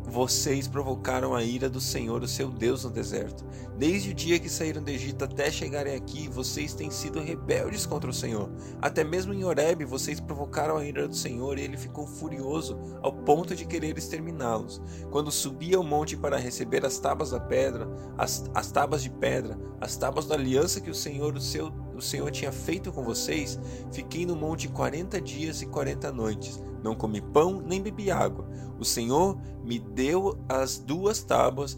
vocês 0.04 0.68
provocaram 0.68 1.34
a 1.34 1.42
ira 1.42 1.70
do 1.70 1.80
Senhor, 1.80 2.22
o 2.22 2.28
seu 2.28 2.50
Deus, 2.50 2.84
no 2.84 2.90
deserto. 2.90 3.44
Desde 3.78 4.10
o 4.10 4.14
dia 4.14 4.38
que 4.38 4.48
saíram 4.48 4.82
do 4.82 4.90
Egito 4.90 5.24
até 5.24 5.50
chegarem 5.50 5.94
aqui, 5.94 6.28
vocês 6.28 6.74
têm 6.74 6.90
sido 6.90 7.20
rebeldes 7.20 7.86
contra 7.86 8.10
o 8.10 8.12
Senhor. 8.12 8.50
Até 8.80 9.02
mesmo 9.02 9.32
em 9.32 9.44
Horeb, 9.44 9.84
vocês 9.84 10.20
provocaram 10.20 10.76
a 10.76 10.84
ira 10.84 11.08
do 11.08 11.16
Senhor 11.16 11.58
e 11.58 11.62
ele 11.62 11.76
ficou 11.76 12.06
furioso 12.06 12.78
ao 13.00 13.12
ponto 13.12 13.56
de 13.56 13.64
querer 13.64 13.96
exterminá-los. 13.96 14.82
Quando 15.10 15.30
subi 15.30 15.74
ao 15.74 15.82
monte 15.82 16.16
para 16.16 16.36
receber 16.36 16.84
as 16.84 16.98
tábuas 16.98 17.30
da 17.30 17.40
pedra, 17.40 17.88
as, 18.18 18.44
as 18.54 18.70
tábuas 18.70 19.02
de 19.02 19.10
pedra, 19.10 19.58
as 19.80 19.96
tábuas 19.96 20.26
da 20.26 20.34
aliança 20.34 20.80
que 20.80 20.90
o 20.90 20.94
Senhor, 20.94 21.34
o 21.34 21.40
seu 21.40 21.72
o 21.94 22.00
Senhor 22.00 22.30
tinha 22.30 22.50
feito 22.50 22.90
com 22.90 23.04
vocês, 23.04 23.60
fiquei 23.92 24.26
no 24.26 24.34
monte 24.34 24.66
quarenta 24.66 25.20
dias 25.20 25.62
e 25.62 25.66
quarenta 25.66 26.10
noites. 26.10 26.60
Não 26.82 26.94
comi 26.94 27.20
pão 27.20 27.60
nem 27.60 27.80
bebi 27.80 28.10
água. 28.10 28.48
O 28.78 28.84
Senhor 28.84 29.38
me 29.62 29.78
deu 29.78 30.38
as 30.48 30.78
duas 30.78 31.22
tábuas 31.22 31.76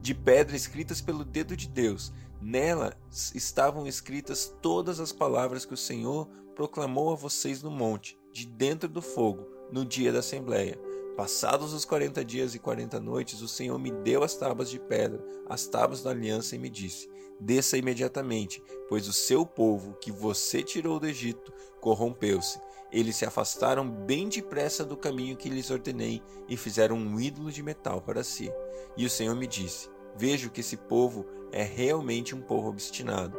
de 0.00 0.14
pedra 0.14 0.56
escritas 0.56 1.00
pelo 1.00 1.24
dedo 1.24 1.56
de 1.56 1.68
Deus. 1.68 2.12
Nelas 2.40 2.94
estavam 3.34 3.86
escritas 3.86 4.54
todas 4.62 5.00
as 5.00 5.12
palavras 5.12 5.64
que 5.64 5.74
o 5.74 5.76
Senhor 5.76 6.28
proclamou 6.54 7.12
a 7.12 7.16
vocês 7.16 7.62
no 7.62 7.70
monte 7.70 8.18
de 8.32 8.46
dentro 8.46 8.88
do 8.88 9.02
fogo 9.02 9.46
no 9.70 9.84
dia 9.84 10.12
da 10.12 10.20
assembleia. 10.20 10.78
Passados 11.16 11.72
os 11.72 11.84
quarenta 11.84 12.24
dias 12.24 12.54
e 12.54 12.60
quarenta 12.60 13.00
noites, 13.00 13.42
o 13.42 13.48
Senhor 13.48 13.76
me 13.76 13.90
deu 13.90 14.22
as 14.22 14.36
tábuas 14.36 14.70
de 14.70 14.78
pedra, 14.78 15.20
as 15.48 15.66
tábuas 15.66 16.02
da 16.02 16.10
aliança, 16.10 16.54
e 16.54 16.58
me 16.58 16.70
disse: 16.70 17.10
Desça 17.40 17.76
imediatamente, 17.76 18.62
pois 18.88 19.08
o 19.08 19.12
seu 19.12 19.44
povo, 19.44 19.94
que 20.00 20.12
você 20.12 20.62
tirou 20.62 21.00
do 21.00 21.08
Egito, 21.08 21.52
corrompeu-se. 21.80 22.60
Eles 22.90 23.16
se 23.16 23.26
afastaram 23.26 23.88
bem 23.88 24.28
depressa 24.28 24.84
do 24.84 24.96
caminho 24.96 25.36
que 25.36 25.50
lhes 25.50 25.70
ordenei 25.70 26.22
e 26.48 26.56
fizeram 26.56 26.96
um 26.96 27.20
ídolo 27.20 27.52
de 27.52 27.62
metal 27.62 28.00
para 28.00 28.24
si. 28.24 28.50
E 28.96 29.04
o 29.04 29.10
Senhor 29.10 29.34
me 29.34 29.46
disse: 29.46 29.90
Vejo 30.16 30.50
que 30.50 30.60
esse 30.60 30.76
povo 30.76 31.26
é 31.52 31.62
realmente 31.62 32.34
um 32.34 32.40
povo 32.40 32.68
obstinado. 32.68 33.38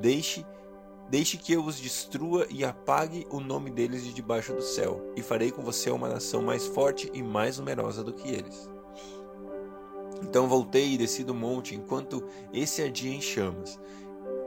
Deixe 0.00 0.44
Deixe 1.08 1.36
que 1.36 1.52
eu 1.52 1.62
os 1.62 1.78
destrua 1.78 2.46
e 2.48 2.64
apague 2.64 3.26
o 3.30 3.38
nome 3.38 3.70
deles 3.70 4.02
de 4.02 4.12
debaixo 4.12 4.54
do 4.54 4.62
céu, 4.62 5.12
e 5.14 5.22
farei 5.22 5.50
com 5.50 5.62
você 5.62 5.90
uma 5.90 6.08
nação 6.08 6.42
mais 6.42 6.66
forte 6.66 7.10
e 7.12 7.22
mais 7.22 7.58
numerosa 7.58 8.02
do 8.02 8.12
que 8.12 8.28
eles. 8.28 8.68
Então 10.22 10.48
voltei 10.48 10.94
e 10.94 10.98
desci 10.98 11.22
do 11.22 11.34
monte 11.34 11.74
enquanto 11.74 12.26
esse 12.52 12.82
ardia 12.82 13.14
em 13.14 13.20
chamas, 13.20 13.78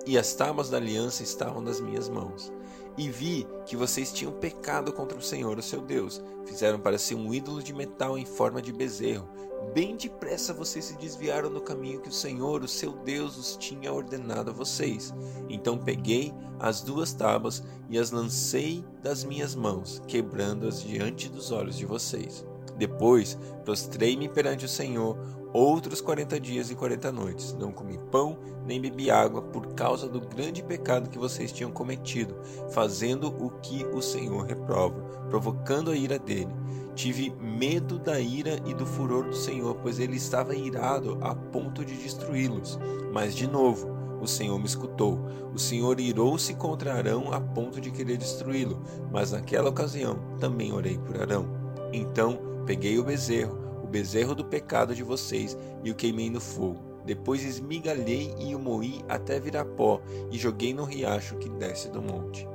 e 0.06 0.18
as 0.18 0.34
tábuas 0.34 0.70
da 0.70 0.78
aliança 0.78 1.22
estavam 1.22 1.62
nas 1.62 1.80
minhas 1.80 2.10
mãos. 2.10 2.52
E 2.98 3.10
vi 3.10 3.48
que 3.66 3.76
vocês 3.76 4.12
tinham 4.12 4.34
pecado 4.34 4.92
contra 4.92 5.18
o 5.18 5.22
Senhor, 5.22 5.58
o 5.60 5.62
seu 5.62 5.82
Deus. 5.82 6.22
Fizeram 6.46 6.80
para 6.80 6.98
si 6.98 7.14
um 7.14 7.32
ídolo 7.32 7.62
de 7.62 7.74
metal 7.74 8.18
em 8.18 8.26
forma 8.26 8.62
de 8.62 8.74
bezerro. 8.74 9.30
Bem 9.74 9.96
depressa 9.96 10.54
vocês 10.54 10.86
se 10.86 10.98
desviaram 10.98 11.52
do 11.52 11.62
caminho 11.62 12.02
que 12.02 12.10
o 12.10 12.14
Senhor, 12.14 12.64
o 12.64 12.68
seu 12.68 12.94
Deus, 12.94 13.38
os 13.38 13.56
tinha 13.58 13.94
ordenado 13.94 14.50
a 14.50 14.54
vocês. 14.54 15.14
Então 15.48 15.78
peguei 15.78 16.34
as 16.60 16.82
duas 16.82 17.14
tábuas 17.14 17.64
e 17.90 18.00
as 18.00 18.10
lancei 18.10 18.84
das 19.04 19.24
minhas 19.24 19.54
mãos, 19.54 20.02
quebrando-as 20.08 20.82
diante 20.82 21.30
dos 21.30 21.52
olhos 21.52 21.78
de 21.78 21.86
vocês. 21.86 22.46
Depois 22.78 23.38
prostrei-me 23.64 24.30
perante 24.30 24.66
o 24.66 24.70
Senhor 24.70 25.18
outros 25.58 26.02
quarenta 26.02 26.40
dias 26.40 26.70
e 26.70 26.76
quarenta 26.76 27.12
noites. 27.12 27.56
Não 27.60 27.72
comi 27.72 27.98
pão 28.12 28.38
nem 28.66 28.80
bebi 28.80 29.10
água 29.10 29.42
por 29.42 29.68
causa 29.74 30.08
do 30.08 30.22
grande 30.22 30.62
pecado 30.62 31.10
que 31.10 31.18
vocês 31.18 31.52
tinham 31.52 31.72
cometido, 31.72 32.36
fazendo 32.70 33.28
o 33.44 33.50
que 33.62 33.86
o 33.86 34.02
Senhor 34.02 34.46
reprova, 34.46 35.00
provocando 35.30 35.90
a 35.90 35.96
ira 35.96 36.20
dele. 36.20 36.52
Tive 36.94 37.32
medo 37.40 37.98
da 37.98 38.20
ira 38.20 38.60
e 38.66 38.74
do 38.74 38.86
furor 38.86 39.26
do 39.26 39.36
Senhor, 39.36 39.76
pois 39.82 40.00
ele 40.00 40.18
estava 40.18 40.56
irado 40.56 41.18
a 41.22 41.34
ponto 41.34 41.84
de 41.86 41.96
destruí-los. 41.96 42.80
Mas 43.12 43.36
de 43.36 43.48
novo, 43.48 43.88
o 44.22 44.28
Senhor 44.28 44.58
me 44.60 44.66
escutou. 44.66 45.20
O 45.54 45.60
Senhor 45.60 46.00
irou-se 46.00 46.54
contra 46.56 46.94
Arão 46.94 47.32
a 47.32 47.40
ponto 47.40 47.80
de 47.80 47.92
querer 47.92 48.18
destruí-lo, 48.18 48.82
mas 49.12 49.32
naquela 49.32 49.70
ocasião 49.70 50.20
também 50.40 50.74
orei 50.74 50.98
por 50.98 51.22
Arão. 51.22 51.48
Então 51.94 52.40
peguei 52.66 53.00
o 53.00 53.04
bezerro, 53.04 53.67
o 53.88 53.90
bezerro 53.90 54.36
do 54.36 54.44
pecado 54.44 54.94
de 54.94 55.02
vocês, 55.02 55.58
e 55.84 55.90
o 55.90 55.96
queimei 55.96 56.30
no 56.30 56.42
fogo. 56.42 56.84
Depois 57.06 57.44
esmigalhei 57.44 58.36
e 58.38 58.54
o 58.54 58.60
moí 58.60 59.02
até 59.08 59.40
virar 59.40 59.64
pó, 59.64 60.02
e 60.30 60.38
joguei 60.38 60.74
no 60.74 60.84
riacho 60.84 61.38
que 61.38 61.50
desce 61.50 61.90
do 61.90 62.02
monte. 62.02 62.46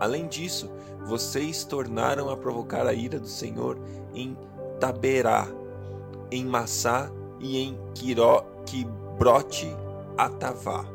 Além 0.00 0.26
disso, 0.26 0.70
vocês 1.04 1.64
tornaram 1.64 2.30
a 2.30 2.36
provocar 2.36 2.86
a 2.86 2.94
ira 2.94 3.20
do 3.20 3.28
Senhor 3.28 3.78
em 4.14 4.34
Taberá, 4.80 5.46
em 6.30 6.46
Massá 6.46 7.12
e 7.38 7.58
em 7.58 7.78
Quiró, 7.94 8.42
Quibrote 8.64 9.68
Atavá. 10.16 10.86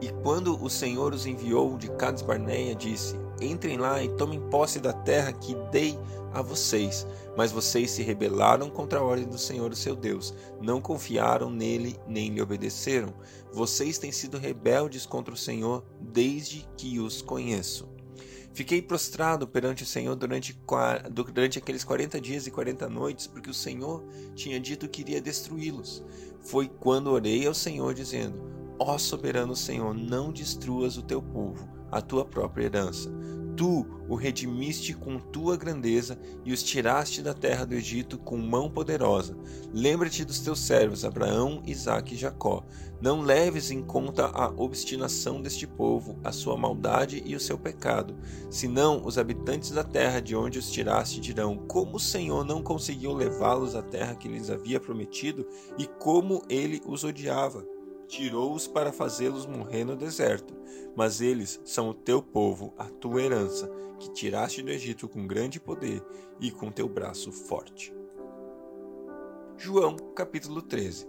E 0.00 0.08
quando 0.22 0.56
o 0.62 0.70
Senhor 0.70 1.12
os 1.12 1.26
enviou 1.26 1.76
de 1.76 1.90
Cades 1.90 2.22
Barneia, 2.22 2.76
disse: 2.76 3.16
Entrem 3.40 3.78
lá 3.78 4.02
e 4.02 4.08
tomem 4.16 4.40
posse 4.50 4.78
da 4.78 4.92
terra 4.92 5.32
que 5.32 5.54
dei 5.70 5.98
a 6.32 6.42
vocês. 6.42 7.06
Mas 7.36 7.52
vocês 7.52 7.90
se 7.90 8.02
rebelaram 8.02 8.68
contra 8.68 8.98
a 8.98 9.02
ordem 9.02 9.26
do 9.26 9.38
Senhor, 9.38 9.74
seu 9.74 9.96
Deus. 9.96 10.34
Não 10.60 10.80
confiaram 10.80 11.50
nele 11.50 11.98
nem 12.06 12.30
lhe 12.30 12.42
obedeceram. 12.42 13.14
Vocês 13.52 13.98
têm 13.98 14.12
sido 14.12 14.38
rebeldes 14.38 15.06
contra 15.06 15.32
o 15.32 15.36
Senhor 15.36 15.84
desde 16.00 16.68
que 16.76 16.98
os 16.98 17.22
conheço. 17.22 17.88
Fiquei 18.52 18.82
prostrado 18.82 19.46
perante 19.46 19.84
o 19.84 19.86
Senhor 19.86 20.16
durante, 20.16 20.58
durante 21.32 21.58
aqueles 21.58 21.84
quarenta 21.84 22.20
dias 22.20 22.46
e 22.46 22.50
quarenta 22.50 22.88
noites, 22.88 23.26
porque 23.26 23.48
o 23.48 23.54
Senhor 23.54 24.04
tinha 24.34 24.58
dito 24.58 24.88
que 24.88 25.02
iria 25.02 25.20
destruí-los. 25.20 26.04
Foi 26.42 26.68
quando 26.68 27.12
orei 27.12 27.46
ao 27.46 27.54
Senhor, 27.54 27.94
dizendo: 27.94 28.42
Ó 28.78 28.98
soberano 28.98 29.54
Senhor, 29.54 29.94
não 29.94 30.32
destruas 30.32 30.96
o 30.96 31.02
teu 31.02 31.22
povo, 31.22 31.68
a 31.90 32.00
tua 32.00 32.24
própria 32.24 32.64
herança 32.64 33.10
Tu 33.60 33.86
o 34.08 34.14
redimiste 34.14 34.94
com 34.94 35.18
tua 35.18 35.54
grandeza 35.54 36.18
e 36.46 36.50
os 36.50 36.62
tiraste 36.62 37.20
da 37.20 37.34
terra 37.34 37.66
do 37.66 37.74
Egito 37.74 38.16
com 38.16 38.38
mão 38.38 38.70
poderosa. 38.70 39.36
Lembra-te 39.70 40.24
dos 40.24 40.40
teus 40.40 40.60
servos, 40.60 41.04
Abraão, 41.04 41.62
Isaque 41.66 42.14
e 42.14 42.16
Jacó. 42.16 42.64
Não 43.02 43.20
leves 43.20 43.70
em 43.70 43.82
conta 43.82 44.28
a 44.28 44.48
obstinação 44.48 45.42
deste 45.42 45.66
povo, 45.66 46.18
a 46.24 46.32
sua 46.32 46.56
maldade 46.56 47.22
e 47.26 47.36
o 47.36 47.40
seu 47.40 47.58
pecado. 47.58 48.16
Senão 48.48 49.04
os 49.04 49.18
habitantes 49.18 49.72
da 49.72 49.84
terra 49.84 50.20
de 50.20 50.34
onde 50.34 50.58
os 50.58 50.70
tiraste 50.70 51.20
dirão: 51.20 51.58
Como 51.68 51.96
o 51.96 52.00
Senhor 52.00 52.46
não 52.46 52.62
conseguiu 52.62 53.12
levá-los 53.12 53.74
à 53.74 53.82
terra 53.82 54.14
que 54.14 54.26
lhes 54.26 54.48
havia 54.48 54.80
prometido 54.80 55.46
e 55.76 55.86
como 55.86 56.42
ele 56.48 56.80
os 56.86 57.04
odiava 57.04 57.62
tirou-os 58.10 58.66
para 58.66 58.92
fazê-los 58.92 59.46
morrer 59.46 59.84
no 59.84 59.96
deserto. 59.96 60.54
Mas 60.96 61.20
eles 61.20 61.60
são 61.64 61.88
o 61.88 61.94
teu 61.94 62.20
povo, 62.20 62.74
a 62.76 62.84
tua 62.84 63.22
herança, 63.22 63.70
que 63.98 64.12
tiraste 64.12 64.60
do 64.62 64.70
Egito 64.70 65.08
com 65.08 65.26
grande 65.26 65.60
poder 65.60 66.02
e 66.40 66.50
com 66.50 66.70
teu 66.70 66.88
braço 66.88 67.30
forte. 67.30 67.94
João 69.56 69.96
capítulo 70.14 70.60
13 70.60 71.06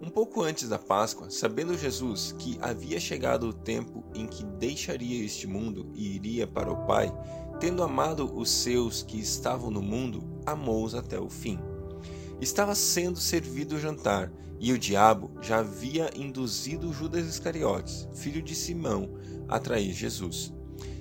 Um 0.00 0.08
pouco 0.08 0.42
antes 0.42 0.68
da 0.68 0.78
Páscoa, 0.78 1.30
sabendo 1.30 1.78
Jesus 1.78 2.34
que 2.38 2.58
havia 2.60 2.98
chegado 2.98 3.48
o 3.48 3.52
tempo 3.52 4.02
em 4.14 4.26
que 4.26 4.44
deixaria 4.44 5.24
este 5.24 5.46
mundo 5.46 5.90
e 5.94 6.16
iria 6.16 6.46
para 6.46 6.72
o 6.72 6.86
Pai, 6.86 7.12
tendo 7.60 7.82
amado 7.82 8.34
os 8.34 8.50
seus 8.50 9.02
que 9.02 9.20
estavam 9.20 9.70
no 9.70 9.82
mundo, 9.82 10.22
amou-os 10.46 10.94
até 10.94 11.20
o 11.20 11.28
fim. 11.28 11.69
Estava 12.40 12.74
sendo 12.74 13.18
servido 13.18 13.76
o 13.76 13.78
jantar, 13.78 14.32
e 14.58 14.72
o 14.72 14.78
diabo 14.78 15.30
já 15.40 15.58
havia 15.58 16.10
induzido 16.14 16.92
Judas 16.92 17.26
Iscariotes, 17.26 18.08
filho 18.14 18.42
de 18.42 18.54
Simão, 18.54 19.10
a 19.48 19.58
trair 19.58 19.92
Jesus. 19.92 20.52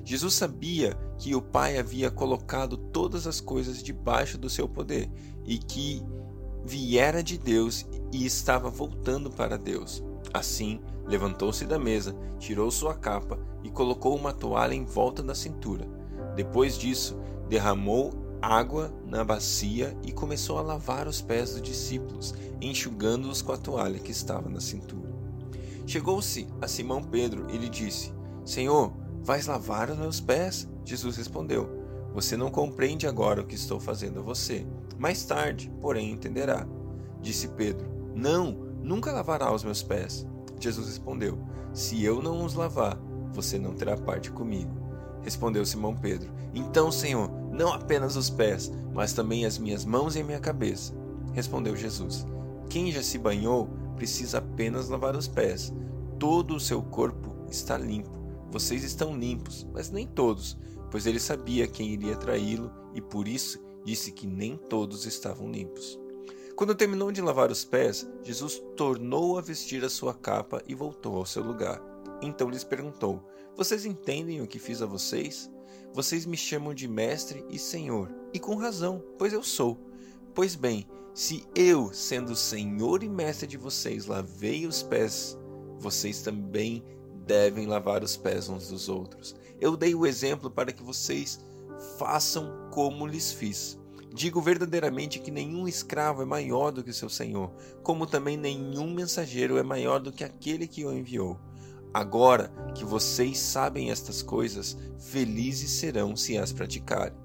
Jesus 0.03 0.34
sabia 0.34 0.98
que 1.17 1.36
o 1.36 1.41
Pai 1.41 1.77
havia 1.77 2.10
colocado 2.10 2.77
todas 2.77 3.27
as 3.27 3.39
coisas 3.39 3.84
debaixo 3.84 4.38
do 4.38 4.50
seu 4.50 4.67
poder 4.67 5.10
e 5.46 5.58
que 5.58 6.01
viera 6.65 7.22
de 7.22 7.38
Deus 7.38 7.86
e 8.12 8.25
estava 8.25 8.69
voltando 8.69 9.29
para 9.29 9.58
Deus. 9.58 10.03
Assim, 10.34 10.79
levantou-se 11.05 11.65
da 11.65 11.79
mesa, 11.79 12.15
tirou 12.38 12.72
sua 12.72 12.96
capa 12.96 13.39
e 13.63 13.69
colocou 13.69 14.15
uma 14.15 14.34
toalha 14.34 14.74
em 14.74 14.86
volta 14.86 15.22
da 15.22 15.36
cintura. 15.36 15.88
Depois 16.36 16.77
disso, 16.77 17.17
derramou 17.48 18.12
água 18.41 18.93
na 19.05 19.24
bacia 19.24 19.96
e 20.03 20.12
começou 20.12 20.58
a 20.58 20.62
lavar 20.62 21.08
os 21.08 21.22
pés 21.22 21.51
dos 21.51 21.62
discípulos, 21.62 22.34
enxugando-os 22.62 23.41
com 23.41 23.51
a 23.51 23.58
toalha 23.58 24.00
que 24.00 24.12
estava 24.12 24.50
na 24.50 24.60
cintura. 24.62 25.10
Chegou-se 25.86 26.48
a 26.62 26.67
Simão 26.67 27.03
Pedro 27.03 27.48
e 27.50 27.58
lhe 27.58 27.69
disse: 27.69 28.13
Senhor, 28.46 28.93
vais 29.24 29.48
lavar 29.48 29.89
os 29.89 29.98
meus 29.98 30.19
pés? 30.19 30.67
Jesus 30.86 31.17
respondeu: 31.17 31.69
Você 32.13 32.38
não 32.38 32.50
compreende 32.50 33.08
agora 33.08 33.41
o 33.41 33.46
que 33.46 33.55
estou 33.55 33.79
fazendo 33.79 34.19
a 34.19 34.24
você. 34.24 34.65
Mais 34.98 35.24
tarde, 35.24 35.72
porém, 35.81 36.12
entenderá. 36.12 36.67
Disse 37.22 37.48
Pedro: 37.50 37.88
Não, 38.15 38.51
nunca 38.81 39.12
lavará 39.12 39.53
os 39.53 39.63
meus 39.63 39.84
pés. 39.84 40.25
Jesus 40.60 40.88
respondeu: 40.88 41.39
Se 41.74 42.03
eu 42.03 42.22
não 42.22 42.46
os 42.46 42.53
lavar, 42.53 42.98
você 43.34 43.58
não 43.58 43.74
terá 43.74 43.98
parte 43.98 44.31
comigo. 44.31 44.72
Respondeu 45.22 45.65
Simão 45.65 45.96
Pedro: 45.96 46.31
Então, 46.53 46.91
Senhor, 46.91 47.29
não 47.60 47.74
apenas 47.74 48.16
os 48.16 48.30
pés, 48.30 48.72
mas 48.94 49.12
também 49.12 49.46
as 49.46 49.58
minhas 49.58 49.84
mãos 49.84 50.16
e 50.16 50.22
a 50.22 50.24
minha 50.24 50.39
cabeça. 50.39 50.94
Respondeu 51.34 51.75
Jesus: 51.75 52.25
Quem 52.70 52.89
já 52.89 53.04
se 53.04 53.18
banhou 53.18 53.68
precisa 53.98 54.38
apenas 54.38 54.88
lavar 54.88 55.13
os 55.13 55.28
pés. 55.28 55.74
Todo 56.18 56.56
o 56.56 56.60
seu 56.60 56.82
corpo 56.82 57.36
está 57.51 57.78
limpo. 57.78 58.18
Vocês 58.50 58.82
estão 58.82 59.16
limpos, 59.16 59.68
mas 59.74 59.92
nem 59.92 60.08
todos, 60.08 60.58
pois 60.89 61.06
ele 61.06 61.20
sabia 61.20 61.68
quem 61.68 61.89
iria 61.89 62.16
traí-lo 62.16 62.72
e 62.96 63.01
por 63.01 63.28
isso 63.28 63.60
disse 63.84 64.13
que 64.13 64.25
nem 64.25 64.56
todos 64.56 65.06
estavam 65.06 65.51
limpos. 65.51 66.00
Quando 66.56 66.74
terminou 66.74 67.12
de 67.12 67.22
lavar 67.22 67.51
os 67.51 67.66
pés, 67.66 68.10
Jesus 68.24 68.62
tornou 68.78 69.38
a 69.38 69.42
vestir 69.42 69.84
a 69.84 69.89
sua 69.89 70.13
capa 70.13 70.63
e 70.66 70.74
voltou 70.74 71.18
ao 71.18 71.25
seu 71.25 71.44
lugar. 71.44 71.88
Então 72.21 72.49
lhes 72.49 72.63
perguntou: 72.63 73.23
Vocês 73.55 73.85
entendem 73.85 74.41
o 74.41 74.47
que 74.47 74.59
fiz 74.59 74.81
a 74.81 74.85
vocês? 74.85 75.49
Vocês 75.93 76.25
me 76.25 76.38
chamam 76.38 76.73
de 76.73 76.88
mestre 76.88 77.43
e 77.49 77.57
senhor, 77.57 78.13
e 78.33 78.39
com 78.39 78.55
razão, 78.55 79.03
pois 79.17 79.33
eu 79.33 79.41
sou. 79.41 79.79
Pois 80.35 80.55
bem, 80.55 80.88
se 81.13 81.45
eu, 81.55 81.91
sendo 81.91 82.35
senhor 82.35 83.03
e 83.03 83.09
mestre 83.09 83.47
de 83.47 83.57
vocês, 83.57 84.05
lavei 84.05 84.67
os 84.67 84.83
pés, 84.83 85.38
vocês 85.79 86.21
também 86.21 86.83
devem 87.25 87.65
lavar 87.65 88.03
os 88.03 88.15
pés 88.15 88.49
uns 88.49 88.69
dos 88.69 88.88
outros. 88.88 89.35
Eu 89.59 89.75
dei 89.75 89.95
o 89.95 90.05
exemplo 90.05 90.49
para 90.49 90.71
que 90.71 90.83
vocês 90.83 91.39
façam 91.97 92.69
como 92.71 93.07
lhes 93.07 93.31
fiz. 93.31 93.77
Digo 94.13 94.41
verdadeiramente 94.41 95.19
que 95.19 95.29
nenhum 95.31 95.67
escravo 95.67 96.21
é 96.21 96.25
maior 96.25 96.71
do 96.71 96.83
que 96.83 96.93
seu 96.93 97.09
senhor, 97.09 97.51
como 97.83 98.07
também 98.07 98.38
nenhum 98.38 98.93
mensageiro 98.93 99.57
é 99.57 99.63
maior 99.63 99.99
do 99.99 100.11
que 100.11 100.23
aquele 100.23 100.67
que 100.67 100.85
o 100.85 100.91
enviou. 100.91 101.39
Agora 101.93 102.51
que 102.75 102.86
vocês 102.86 103.39
sabem 103.39 103.89
estas 103.89 104.22
coisas, 104.22 104.77
felizes 105.00 105.72
serão 105.72 106.15
se 106.15 106.38
as 106.38 106.53
praticarem. 106.53 107.17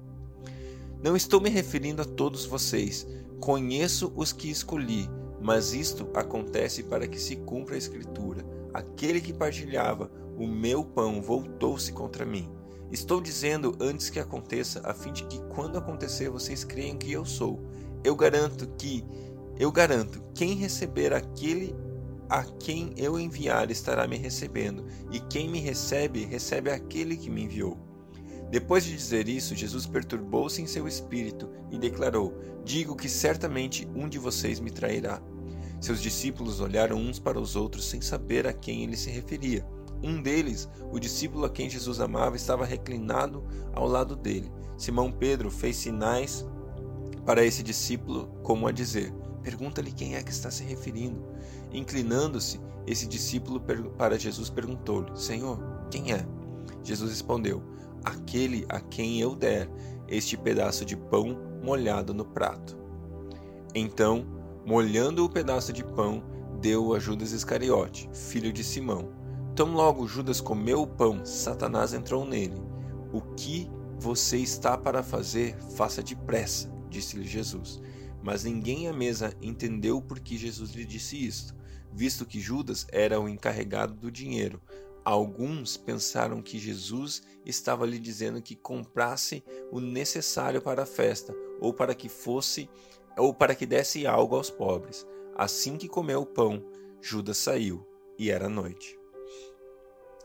Não 1.03 1.15
estou 1.15 1.39
me 1.39 1.49
referindo 1.49 2.01
a 2.01 2.05
todos 2.05 2.45
vocês, 2.45 3.05
conheço 3.39 4.11
os 4.15 4.33
que 4.33 4.49
escolhi, 4.49 5.07
mas 5.39 5.73
isto 5.73 6.09
acontece 6.15 6.81
para 6.81 7.07
que 7.07 7.19
se 7.19 7.35
cumpra 7.35 7.75
a 7.75 7.77
Escritura. 7.77 8.43
Aquele 8.73 9.21
que 9.21 9.31
partilhava 9.31 10.09
o 10.35 10.47
meu 10.47 10.83
pão 10.83 11.21
voltou-se 11.21 11.91
contra 11.93 12.25
mim. 12.25 12.49
Estou 12.91 13.21
dizendo 13.21 13.75
antes 13.79 14.09
que 14.09 14.19
aconteça, 14.19 14.81
a 14.83 14.93
fim 14.93 15.13
de 15.13 15.25
que 15.25 15.39
quando 15.43 15.77
acontecer 15.77 16.29
vocês 16.29 16.63
creiam 16.63 16.97
que 16.97 17.11
eu 17.11 17.23
sou. 17.23 17.61
Eu 18.03 18.15
garanto 18.15 18.67
que, 18.77 19.03
eu 19.59 19.71
garanto, 19.71 20.21
quem 20.33 20.55
receber 20.55 21.13
aquele 21.13 21.75
a 22.29 22.43
quem 22.43 22.93
eu 22.97 23.19
enviar 23.19 23.69
estará 23.69 24.07
me 24.07 24.17
recebendo, 24.17 24.85
e 25.11 25.19
quem 25.19 25.49
me 25.49 25.59
recebe, 25.59 26.25
recebe 26.25 26.71
aquele 26.71 27.17
que 27.17 27.29
me 27.29 27.43
enviou. 27.43 27.77
Depois 28.49 28.85
de 28.85 28.95
dizer 28.95 29.27
isso, 29.27 29.55
Jesus 29.55 29.85
perturbou-se 29.85 30.61
em 30.61 30.67
seu 30.67 30.87
espírito 30.87 31.49
e 31.71 31.77
declarou: 31.77 32.33
Digo 32.63 32.95
que 32.95 33.09
certamente 33.09 33.87
um 33.95 34.07
de 34.07 34.19
vocês 34.19 34.59
me 34.59 34.71
trairá. 34.71 35.21
Seus 35.81 36.01
discípulos 36.01 36.61
olharam 36.61 36.97
uns 36.97 37.19
para 37.19 37.39
os 37.39 37.55
outros 37.55 37.85
sem 37.85 38.01
saber 38.01 38.47
a 38.47 38.53
quem 38.53 38.83
ele 38.83 38.95
se 38.95 39.09
referia. 39.09 39.65
Um 40.01 40.21
deles, 40.21 40.69
o 40.91 40.99
discípulo 40.99 41.45
a 41.45 41.49
quem 41.49 41.69
Jesus 41.69 41.99
amava, 41.99 42.35
estava 42.35 42.65
reclinado 42.65 43.43
ao 43.73 43.87
lado 43.87 44.15
dele. 44.15 44.51
Simão 44.77 45.11
Pedro 45.11 45.49
fez 45.49 45.75
sinais 45.77 46.45
para 47.25 47.43
esse 47.43 47.63
discípulo, 47.63 48.27
como 48.43 48.67
a 48.67 48.71
dizer: 48.71 49.13
Pergunta-lhe 49.45 49.91
quem 49.91 50.15
é 50.15 50.23
que 50.23 50.31
está 50.31 50.49
se 50.49 50.63
referindo. 50.63 51.23
Inclinando-se, 51.71 52.59
esse 52.87 53.05
discípulo 53.05 53.61
para 53.95 54.17
Jesus 54.17 54.49
perguntou-lhe: 54.49 55.15
Senhor, 55.15 55.59
quem 55.91 56.11
é? 56.11 56.25
Jesus 56.83 57.11
respondeu: 57.11 57.61
Aquele 58.03 58.65
a 58.67 58.79
quem 58.79 59.21
eu 59.21 59.35
der 59.35 59.69
este 60.07 60.35
pedaço 60.35 60.83
de 60.83 60.97
pão 60.97 61.39
molhado 61.63 62.11
no 62.11 62.25
prato. 62.25 62.75
Então, 63.75 64.25
molhando 64.65 65.23
o 65.23 65.29
pedaço 65.29 65.71
de 65.71 65.83
pão, 65.83 66.23
deu 66.59 66.95
a 66.95 66.99
Judas 66.99 67.31
Iscariote, 67.31 68.09
filho 68.13 68.51
de 68.51 68.63
Simão. 68.63 69.09
Tão 69.55 69.73
logo 69.73 70.07
Judas 70.07 70.41
comeu 70.41 70.81
o 70.81 70.87
pão, 70.87 71.23
Satanás 71.23 71.93
entrou 71.93 72.25
nele. 72.25 72.59
O 73.13 73.21
que 73.21 73.69
você 73.99 74.37
está 74.37 74.75
para 74.75 75.03
fazer, 75.03 75.55
faça 75.75 76.01
depressa, 76.01 76.67
disse-lhe 76.89 77.27
Jesus. 77.27 77.79
Mas 78.25 78.43
ninguém 78.43 78.87
à 78.87 78.91
mesa 78.91 79.37
entendeu 79.39 80.01
por 80.01 80.19
que 80.19 80.35
Jesus 80.35 80.71
lhe 80.71 80.83
disse 80.83 81.15
isto, 81.15 81.53
visto 81.93 82.25
que 82.25 82.39
Judas 82.39 82.87
era 82.91 83.21
o 83.21 83.29
encarregado 83.29 83.93
do 83.93 84.09
dinheiro. 84.09 84.59
Alguns 85.03 85.77
pensaram 85.77 86.41
que 86.41 86.57
Jesus 86.57 87.21
estava 87.45 87.85
lhe 87.85 87.99
dizendo 87.99 88.41
que 88.41 88.55
comprasse 88.55 89.43
o 89.71 89.79
necessário 89.79 90.59
para 90.59 90.81
a 90.81 90.87
festa, 90.87 91.35
ou 91.61 91.71
para 91.71 91.93
que 91.93 92.09
fosse, 92.09 92.67
ou 93.15 93.31
para 93.31 93.53
que 93.53 93.67
desse 93.67 94.07
algo 94.07 94.35
aos 94.35 94.49
pobres. 94.49 95.05
Assim 95.37 95.77
que 95.77 95.87
comeu 95.87 96.21
o 96.21 96.25
pão, 96.25 96.65
Judas 96.99 97.37
saiu, 97.37 97.87
e 98.17 98.31
era 98.31 98.49
noite. 98.49 98.97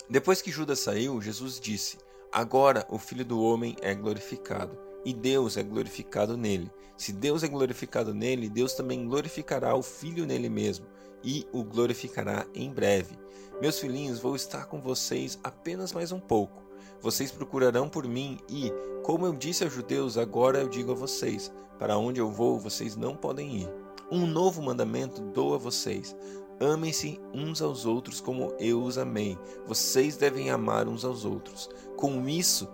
Depois 0.09 0.41
que 0.41 0.51
Judas 0.51 0.79
saiu, 0.79 1.21
Jesus 1.21 1.61
disse: 1.61 1.99
Agora 2.33 2.87
o 2.89 2.99
Filho 2.99 3.27
do 3.27 3.43
Homem 3.43 3.77
é 3.83 3.95
glorificado, 3.95 4.79
e 5.05 5.13
Deus 5.13 5.57
é 5.57 5.63
glorificado 5.63 6.37
nele. 6.37 6.71
Se 6.97 7.13
Deus 7.13 7.43
é 7.43 7.49
glorificado 7.49 8.13
nele, 8.13 8.49
Deus 8.49 8.75
também 8.75 9.07
glorificará 9.07 9.75
o 9.75 9.83
Filho 9.83 10.27
nele 10.27 10.49
mesmo, 10.49 10.87
e 11.25 11.47
o 11.53 11.65
glorificará 11.65 12.47
em 12.55 12.71
breve. 12.71 13.19
Meus 13.61 13.79
filhinhos, 13.79 14.19
vou 14.21 14.37
estar 14.37 14.67
com 14.67 14.81
vocês 14.81 15.39
apenas 15.43 15.93
mais 15.93 16.13
um 16.13 16.21
pouco. 16.21 16.63
Vocês 17.01 17.31
procurarão 17.31 17.89
por 17.89 18.07
mim, 18.07 18.39
e, 18.49 18.73
como 19.03 19.27
eu 19.27 19.33
disse 19.33 19.65
aos 19.65 19.73
judeus, 19.73 20.19
agora 20.19 20.61
eu 20.61 20.69
digo 20.69 20.93
a 20.93 20.95
vocês: 20.95 21.53
para 21.79 21.97
onde 21.97 22.21
eu 22.21 22.31
vou, 22.31 22.59
vocês 22.59 22.97
não 22.97 23.17
podem 23.17 23.63
ir. 23.63 23.69
Um 24.11 24.27
novo 24.27 24.63
mandamento 24.63 25.21
dou 25.21 25.55
a 25.55 25.59
vocês: 25.59 26.15
Amem-se 26.61 27.19
uns 27.33 27.63
aos 27.63 27.87
outros 27.87 28.21
como 28.21 28.55
eu 28.59 28.83
os 28.83 28.99
amei. 28.99 29.39
Vocês 29.67 30.19
devem 30.19 30.51
amar 30.51 30.87
uns 30.87 31.07
aos 31.07 31.25
outros. 31.25 31.71
Com 31.97 32.29
isso, 32.29 32.69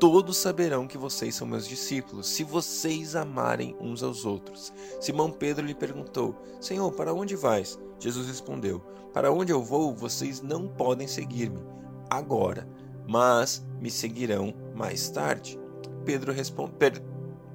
todos 0.00 0.38
saberão 0.38 0.86
que 0.86 0.96
vocês 0.96 1.34
são 1.34 1.46
meus 1.46 1.68
discípulos, 1.68 2.26
se 2.26 2.42
vocês 2.42 3.14
amarem 3.14 3.76
uns 3.78 4.02
aos 4.02 4.24
outros. 4.24 4.72
Simão 4.98 5.30
Pedro 5.30 5.66
lhe 5.66 5.74
perguntou: 5.74 6.34
Senhor, 6.58 6.90
para 6.92 7.12
onde 7.12 7.36
vais? 7.36 7.78
Jesus 7.98 8.26
respondeu: 8.26 8.80
Para 9.12 9.30
onde 9.30 9.52
eu 9.52 9.62
vou, 9.62 9.94
vocês 9.94 10.40
não 10.40 10.66
podem 10.66 11.06
seguir-me 11.06 11.62
agora, 12.08 12.66
mas 13.06 13.62
me 13.78 13.90
seguirão 13.90 14.54
mais 14.74 15.10
tarde. 15.10 15.60
Pedro, 16.06 16.32
respond... 16.32 16.72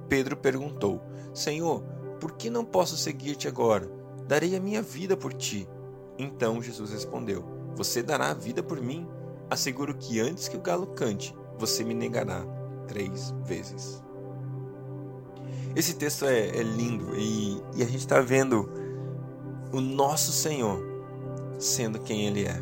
Pedro 0.08 0.38
perguntou: 0.38 1.02
Senhor, 1.34 1.82
por 2.20 2.34
que 2.34 2.52
não 2.52 2.64
posso 2.64 2.96
seguir-te 2.96 3.48
agora? 3.48 3.90
Darei 4.28 4.56
a 4.56 4.60
minha 4.60 4.84
vida 4.84 5.18
por 5.18 5.34
ti. 5.34 5.68
Então 6.16 6.62
Jesus 6.62 6.92
respondeu: 6.92 7.44
Você 7.76 8.04
dará 8.04 8.30
a 8.30 8.36
vida 8.36 8.62
por 8.62 8.80
mim? 8.80 9.08
Asseguro 9.50 9.96
que 9.96 10.20
antes 10.20 10.48
que 10.48 10.58
o 10.58 10.62
galo 10.62 10.88
cante, 10.88 11.36
você 11.58 11.84
me 11.84 11.94
negará 11.94 12.46
três 12.88 13.34
vezes. 13.44 14.04
Esse 15.76 15.96
texto 15.96 16.26
é, 16.26 16.48
é 16.50 16.64
lindo 16.64 17.16
e, 17.16 17.62
e 17.76 17.84
a 17.84 17.86
gente 17.86 17.98
está 17.98 18.22
vendo 18.22 18.70
o 19.74 19.82
nosso 19.82 20.32
Senhor 20.32 20.82
sendo 21.60 22.00
quem 22.00 22.28
Ele 22.28 22.46
é. 22.46 22.62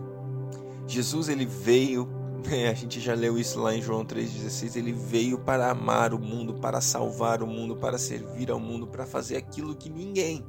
Jesus 0.87 1.29
ele 1.29 1.45
veio, 1.45 2.09
é, 2.49 2.69
a 2.69 2.73
gente 2.73 2.99
já 2.99 3.13
leu 3.13 3.37
isso 3.37 3.59
lá 3.59 3.75
em 3.75 3.81
João 3.81 4.03
3,16. 4.03 4.75
Ele 4.75 4.91
veio 4.91 5.37
para 5.37 5.69
amar 5.69 6.13
o 6.13 6.19
mundo, 6.19 6.55
para 6.55 6.81
salvar 6.81 7.41
o 7.41 7.47
mundo, 7.47 7.75
para 7.75 7.97
servir 7.97 8.51
ao 8.51 8.59
mundo, 8.59 8.87
para 8.87 9.05
fazer 9.05 9.37
aquilo 9.37 9.75
que 9.75 9.89
ninguém 9.89 10.45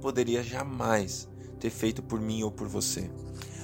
poderia 0.00 0.42
jamais 0.42 1.28
ter 1.58 1.70
feito 1.70 2.02
por 2.02 2.20
mim 2.20 2.42
ou 2.42 2.50
por 2.50 2.66
você. 2.66 3.10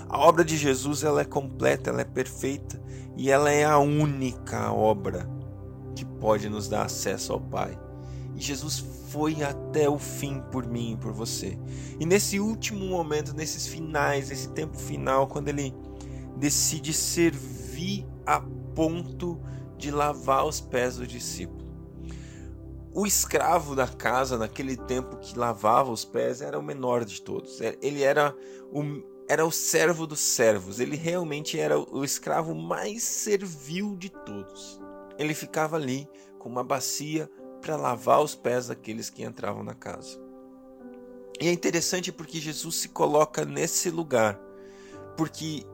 A 0.08 0.18
obra 0.18 0.44
de 0.44 0.56
Jesus 0.56 1.02
ela 1.02 1.20
é 1.20 1.24
completa, 1.24 1.90
ela 1.90 2.02
é 2.02 2.04
perfeita 2.04 2.80
e 3.16 3.30
ela 3.30 3.50
é 3.50 3.64
a 3.64 3.78
única 3.78 4.70
obra 4.72 5.28
que 5.94 6.04
pode 6.04 6.48
nos 6.48 6.68
dar 6.68 6.84
acesso 6.84 7.32
ao 7.32 7.40
Pai. 7.40 7.78
E 8.34 8.40
Jesus 8.40 8.84
foi 9.08 9.42
até 9.42 9.88
o 9.88 9.98
fim 9.98 10.42
por 10.52 10.66
mim 10.66 10.92
e 10.92 10.96
por 10.96 11.12
você. 11.12 11.58
E 11.98 12.04
nesse 12.04 12.38
último 12.38 12.84
momento, 12.86 13.34
nesses 13.34 13.66
finais, 13.66 14.28
nesse 14.28 14.50
tempo 14.50 14.76
final, 14.76 15.26
quando 15.26 15.48
ele 15.48 15.74
decide 16.36 16.92
servir 16.92 18.06
a 18.26 18.42
ponto 18.74 19.40
de 19.78 19.90
lavar 19.90 20.44
os 20.44 20.60
pés 20.60 20.96
do 20.96 21.06
discípulo. 21.06 21.66
O 22.92 23.06
escravo 23.06 23.74
da 23.74 23.86
casa, 23.86 24.38
naquele 24.38 24.76
tempo 24.76 25.16
que 25.16 25.38
lavava 25.38 25.90
os 25.90 26.04
pés, 26.04 26.40
era 26.40 26.58
o 26.58 26.62
menor 26.62 27.04
de 27.04 27.20
todos. 27.20 27.58
Ele 27.82 28.02
era 28.02 28.34
o, 28.72 28.82
era 29.28 29.44
o 29.44 29.50
servo 29.50 30.06
dos 30.06 30.20
servos. 30.20 30.80
Ele 30.80 30.96
realmente 30.96 31.58
era 31.58 31.78
o 31.78 32.04
escravo 32.04 32.54
mais 32.54 33.02
servil 33.02 33.96
de 33.96 34.10
todos. 34.10 34.80
Ele 35.18 35.34
ficava 35.34 35.76
ali 35.76 36.08
com 36.38 36.48
uma 36.48 36.62
bacia 36.62 37.30
para 37.60 37.76
lavar 37.76 38.22
os 38.22 38.34
pés 38.34 38.68
daqueles 38.68 39.10
que 39.10 39.24
entravam 39.24 39.64
na 39.64 39.74
casa. 39.74 40.20
E 41.40 41.48
é 41.48 41.52
interessante 41.52 42.12
porque 42.12 42.40
Jesus 42.40 42.76
se 42.76 42.88
coloca 42.88 43.44
nesse 43.44 43.90
lugar, 43.90 44.40
porque 45.16 45.66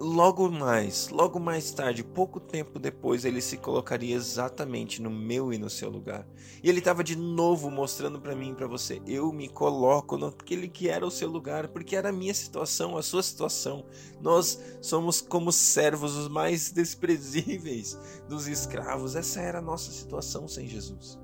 logo 0.00 0.48
mais, 0.50 1.08
logo 1.08 1.40
mais 1.40 1.70
tarde, 1.72 2.04
pouco 2.04 2.38
tempo 2.38 2.78
depois, 2.78 3.24
ele 3.24 3.40
se 3.40 3.56
colocaria 3.56 4.14
exatamente 4.14 5.02
no 5.02 5.10
meu 5.10 5.52
e 5.52 5.58
no 5.58 5.68
seu 5.68 5.90
lugar. 5.90 6.26
E 6.62 6.68
ele 6.68 6.78
estava 6.78 7.02
de 7.02 7.16
novo 7.16 7.70
mostrando 7.70 8.20
para 8.20 8.34
mim 8.34 8.52
e 8.52 8.54
para 8.54 8.66
você: 8.66 9.02
eu 9.06 9.32
me 9.32 9.48
coloco 9.48 10.16
naquele 10.16 10.68
que 10.68 10.88
era 10.88 11.06
o 11.06 11.10
seu 11.10 11.28
lugar, 11.28 11.68
porque 11.68 11.96
era 11.96 12.10
a 12.10 12.12
minha 12.12 12.34
situação, 12.34 12.96
a 12.96 13.02
sua 13.02 13.22
situação. 13.22 13.84
Nós 14.20 14.60
somos 14.80 15.20
como 15.20 15.52
servos 15.52 16.16
os 16.16 16.28
mais 16.28 16.70
desprezíveis 16.70 17.98
dos 18.28 18.46
escravos. 18.46 19.16
Essa 19.16 19.40
era 19.40 19.58
a 19.58 19.62
nossa 19.62 19.90
situação 19.90 20.46
sem 20.46 20.66
Jesus. 20.66 21.18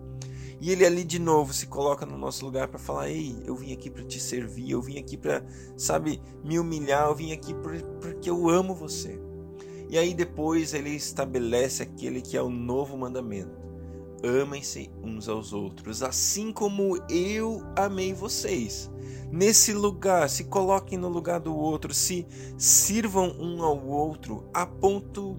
E 0.60 0.70
ele 0.70 0.84
ali 0.84 1.04
de 1.04 1.18
novo 1.18 1.52
se 1.52 1.66
coloca 1.66 2.06
no 2.06 2.16
nosso 2.16 2.44
lugar 2.44 2.68
para 2.68 2.78
falar: 2.78 3.10
"Ei, 3.10 3.36
eu 3.44 3.56
vim 3.56 3.72
aqui 3.72 3.90
para 3.90 4.04
te 4.04 4.20
servir, 4.20 4.70
eu 4.70 4.80
vim 4.80 4.98
aqui 4.98 5.16
para, 5.16 5.44
sabe, 5.76 6.20
me 6.42 6.58
humilhar, 6.58 7.08
eu 7.08 7.14
vim 7.14 7.32
aqui 7.32 7.54
porque 8.00 8.30
eu 8.30 8.48
amo 8.48 8.74
você". 8.74 9.20
E 9.88 9.98
aí 9.98 10.14
depois 10.14 10.74
ele 10.74 10.90
estabelece 10.90 11.82
aquele 11.82 12.20
que 12.20 12.36
é 12.36 12.42
o 12.42 12.48
novo 12.48 12.96
mandamento: 12.96 13.56
amem-se 14.22 14.90
uns 15.02 15.28
aos 15.28 15.52
outros, 15.52 16.02
assim 16.02 16.52
como 16.52 16.98
eu 17.08 17.62
amei 17.76 18.12
vocês. 18.12 18.90
Nesse 19.30 19.72
lugar, 19.72 20.28
se 20.30 20.44
coloquem 20.44 20.96
no 20.96 21.08
lugar 21.08 21.40
do 21.40 21.54
outro, 21.54 21.92
se 21.92 22.26
sirvam 22.56 23.34
um 23.38 23.62
ao 23.62 23.84
outro 23.86 24.48
a 24.54 24.64
ponto 24.64 25.36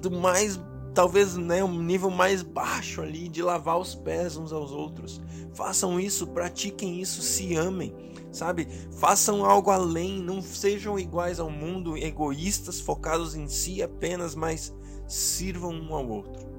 do 0.00 0.10
mais 0.10 0.58
talvez 0.94 1.36
né, 1.36 1.64
um 1.64 1.82
nível 1.82 2.10
mais 2.10 2.42
baixo 2.42 3.00
ali 3.02 3.28
de 3.28 3.42
lavar 3.42 3.78
os 3.78 3.94
pés 3.94 4.36
uns 4.36 4.52
aos 4.52 4.70
outros. 4.72 5.20
Façam 5.54 5.98
isso, 5.98 6.26
pratiquem 6.28 7.00
isso, 7.00 7.22
se 7.22 7.54
amem, 7.54 7.94
sabe? 8.30 8.68
Façam 8.98 9.44
algo 9.44 9.70
além, 9.70 10.22
não 10.22 10.40
sejam 10.40 10.98
iguais 10.98 11.40
ao 11.40 11.50
mundo, 11.50 11.96
egoístas, 11.96 12.80
focados 12.80 13.34
em 13.34 13.48
si 13.48 13.82
apenas, 13.82 14.34
mas 14.34 14.74
sirvam 15.06 15.72
um 15.72 15.94
ao 15.94 16.08
outro. 16.08 16.52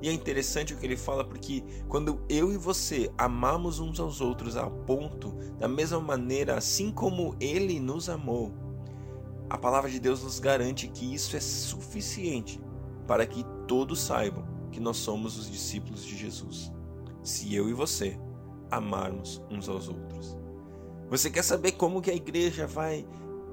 E 0.00 0.08
é 0.08 0.12
interessante 0.12 0.74
o 0.74 0.76
que 0.76 0.84
ele 0.84 0.96
fala 0.96 1.24
porque 1.24 1.62
quando 1.88 2.20
eu 2.28 2.52
e 2.52 2.56
você 2.56 3.08
amamos 3.16 3.78
uns 3.78 4.00
aos 4.00 4.20
outros 4.20 4.56
a 4.56 4.68
ponto, 4.68 5.32
da 5.60 5.68
mesma 5.68 6.00
maneira, 6.00 6.56
assim 6.56 6.90
como 6.90 7.36
ele 7.38 7.78
nos 7.78 8.08
amou, 8.08 8.52
a 9.48 9.56
palavra 9.56 9.88
de 9.88 10.00
Deus 10.00 10.24
nos 10.24 10.40
garante 10.40 10.88
que 10.88 11.14
isso 11.14 11.36
é 11.36 11.40
suficiente 11.40 12.60
para 13.06 13.26
que 13.26 13.44
todos 13.66 14.00
saibam 14.00 14.44
que 14.70 14.80
nós 14.80 14.96
somos 14.96 15.38
os 15.38 15.50
discípulos 15.50 16.04
de 16.04 16.16
Jesus. 16.16 16.72
Se 17.22 17.54
eu 17.54 17.68
e 17.68 17.72
você 17.72 18.18
amarmos 18.70 19.42
uns 19.50 19.68
aos 19.68 19.88
outros. 19.88 20.36
Você 21.10 21.30
quer 21.30 21.44
saber 21.44 21.72
como 21.72 22.00
que 22.00 22.10
a 22.10 22.14
igreja 22.14 22.66
vai 22.66 23.06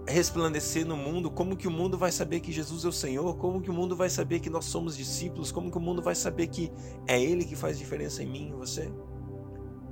resplandecer 0.07 0.85
no 0.85 0.95
mundo, 0.95 1.29
como 1.29 1.57
que 1.57 1.67
o 1.67 1.71
mundo 1.71 1.97
vai 1.97 2.11
saber 2.11 2.39
que 2.39 2.51
Jesus 2.51 2.85
é 2.85 2.87
o 2.87 2.91
Senhor, 2.91 3.35
como 3.37 3.61
que 3.61 3.69
o 3.69 3.73
mundo 3.73 3.95
vai 3.95 4.09
saber 4.09 4.39
que 4.39 4.49
nós 4.49 4.65
somos 4.65 4.95
discípulos, 4.95 5.51
como 5.51 5.69
que 5.69 5.77
o 5.77 5.81
mundo 5.81 6.01
vai 6.01 6.15
saber 6.15 6.47
que 6.47 6.71
é 7.05 7.21
Ele 7.21 7.45
que 7.45 7.55
faz 7.55 7.77
diferença 7.77 8.23
em 8.23 8.27
mim 8.27 8.49
e 8.49 8.53
você? 8.53 8.91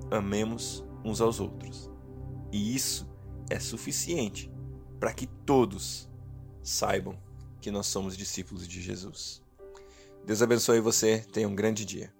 Amemos 0.09 0.83
uns 1.03 1.19
aos 1.19 1.39
outros. 1.39 1.91
E 2.51 2.73
isso 2.73 3.07
é 3.49 3.59
suficiente 3.59 4.49
para 4.99 5.13
que 5.13 5.27
todos 5.27 6.09
saibam 6.63 7.17
que 7.59 7.69
nós 7.69 7.87
somos 7.87 8.15
discípulos 8.15 8.67
de 8.67 8.81
Jesus. 8.81 9.43
Deus 10.27 10.41
abençoe 10.41 10.81
você, 10.81 11.19
tenha 11.31 11.47
um 11.47 11.55
grande 11.55 11.85
dia. 11.85 12.11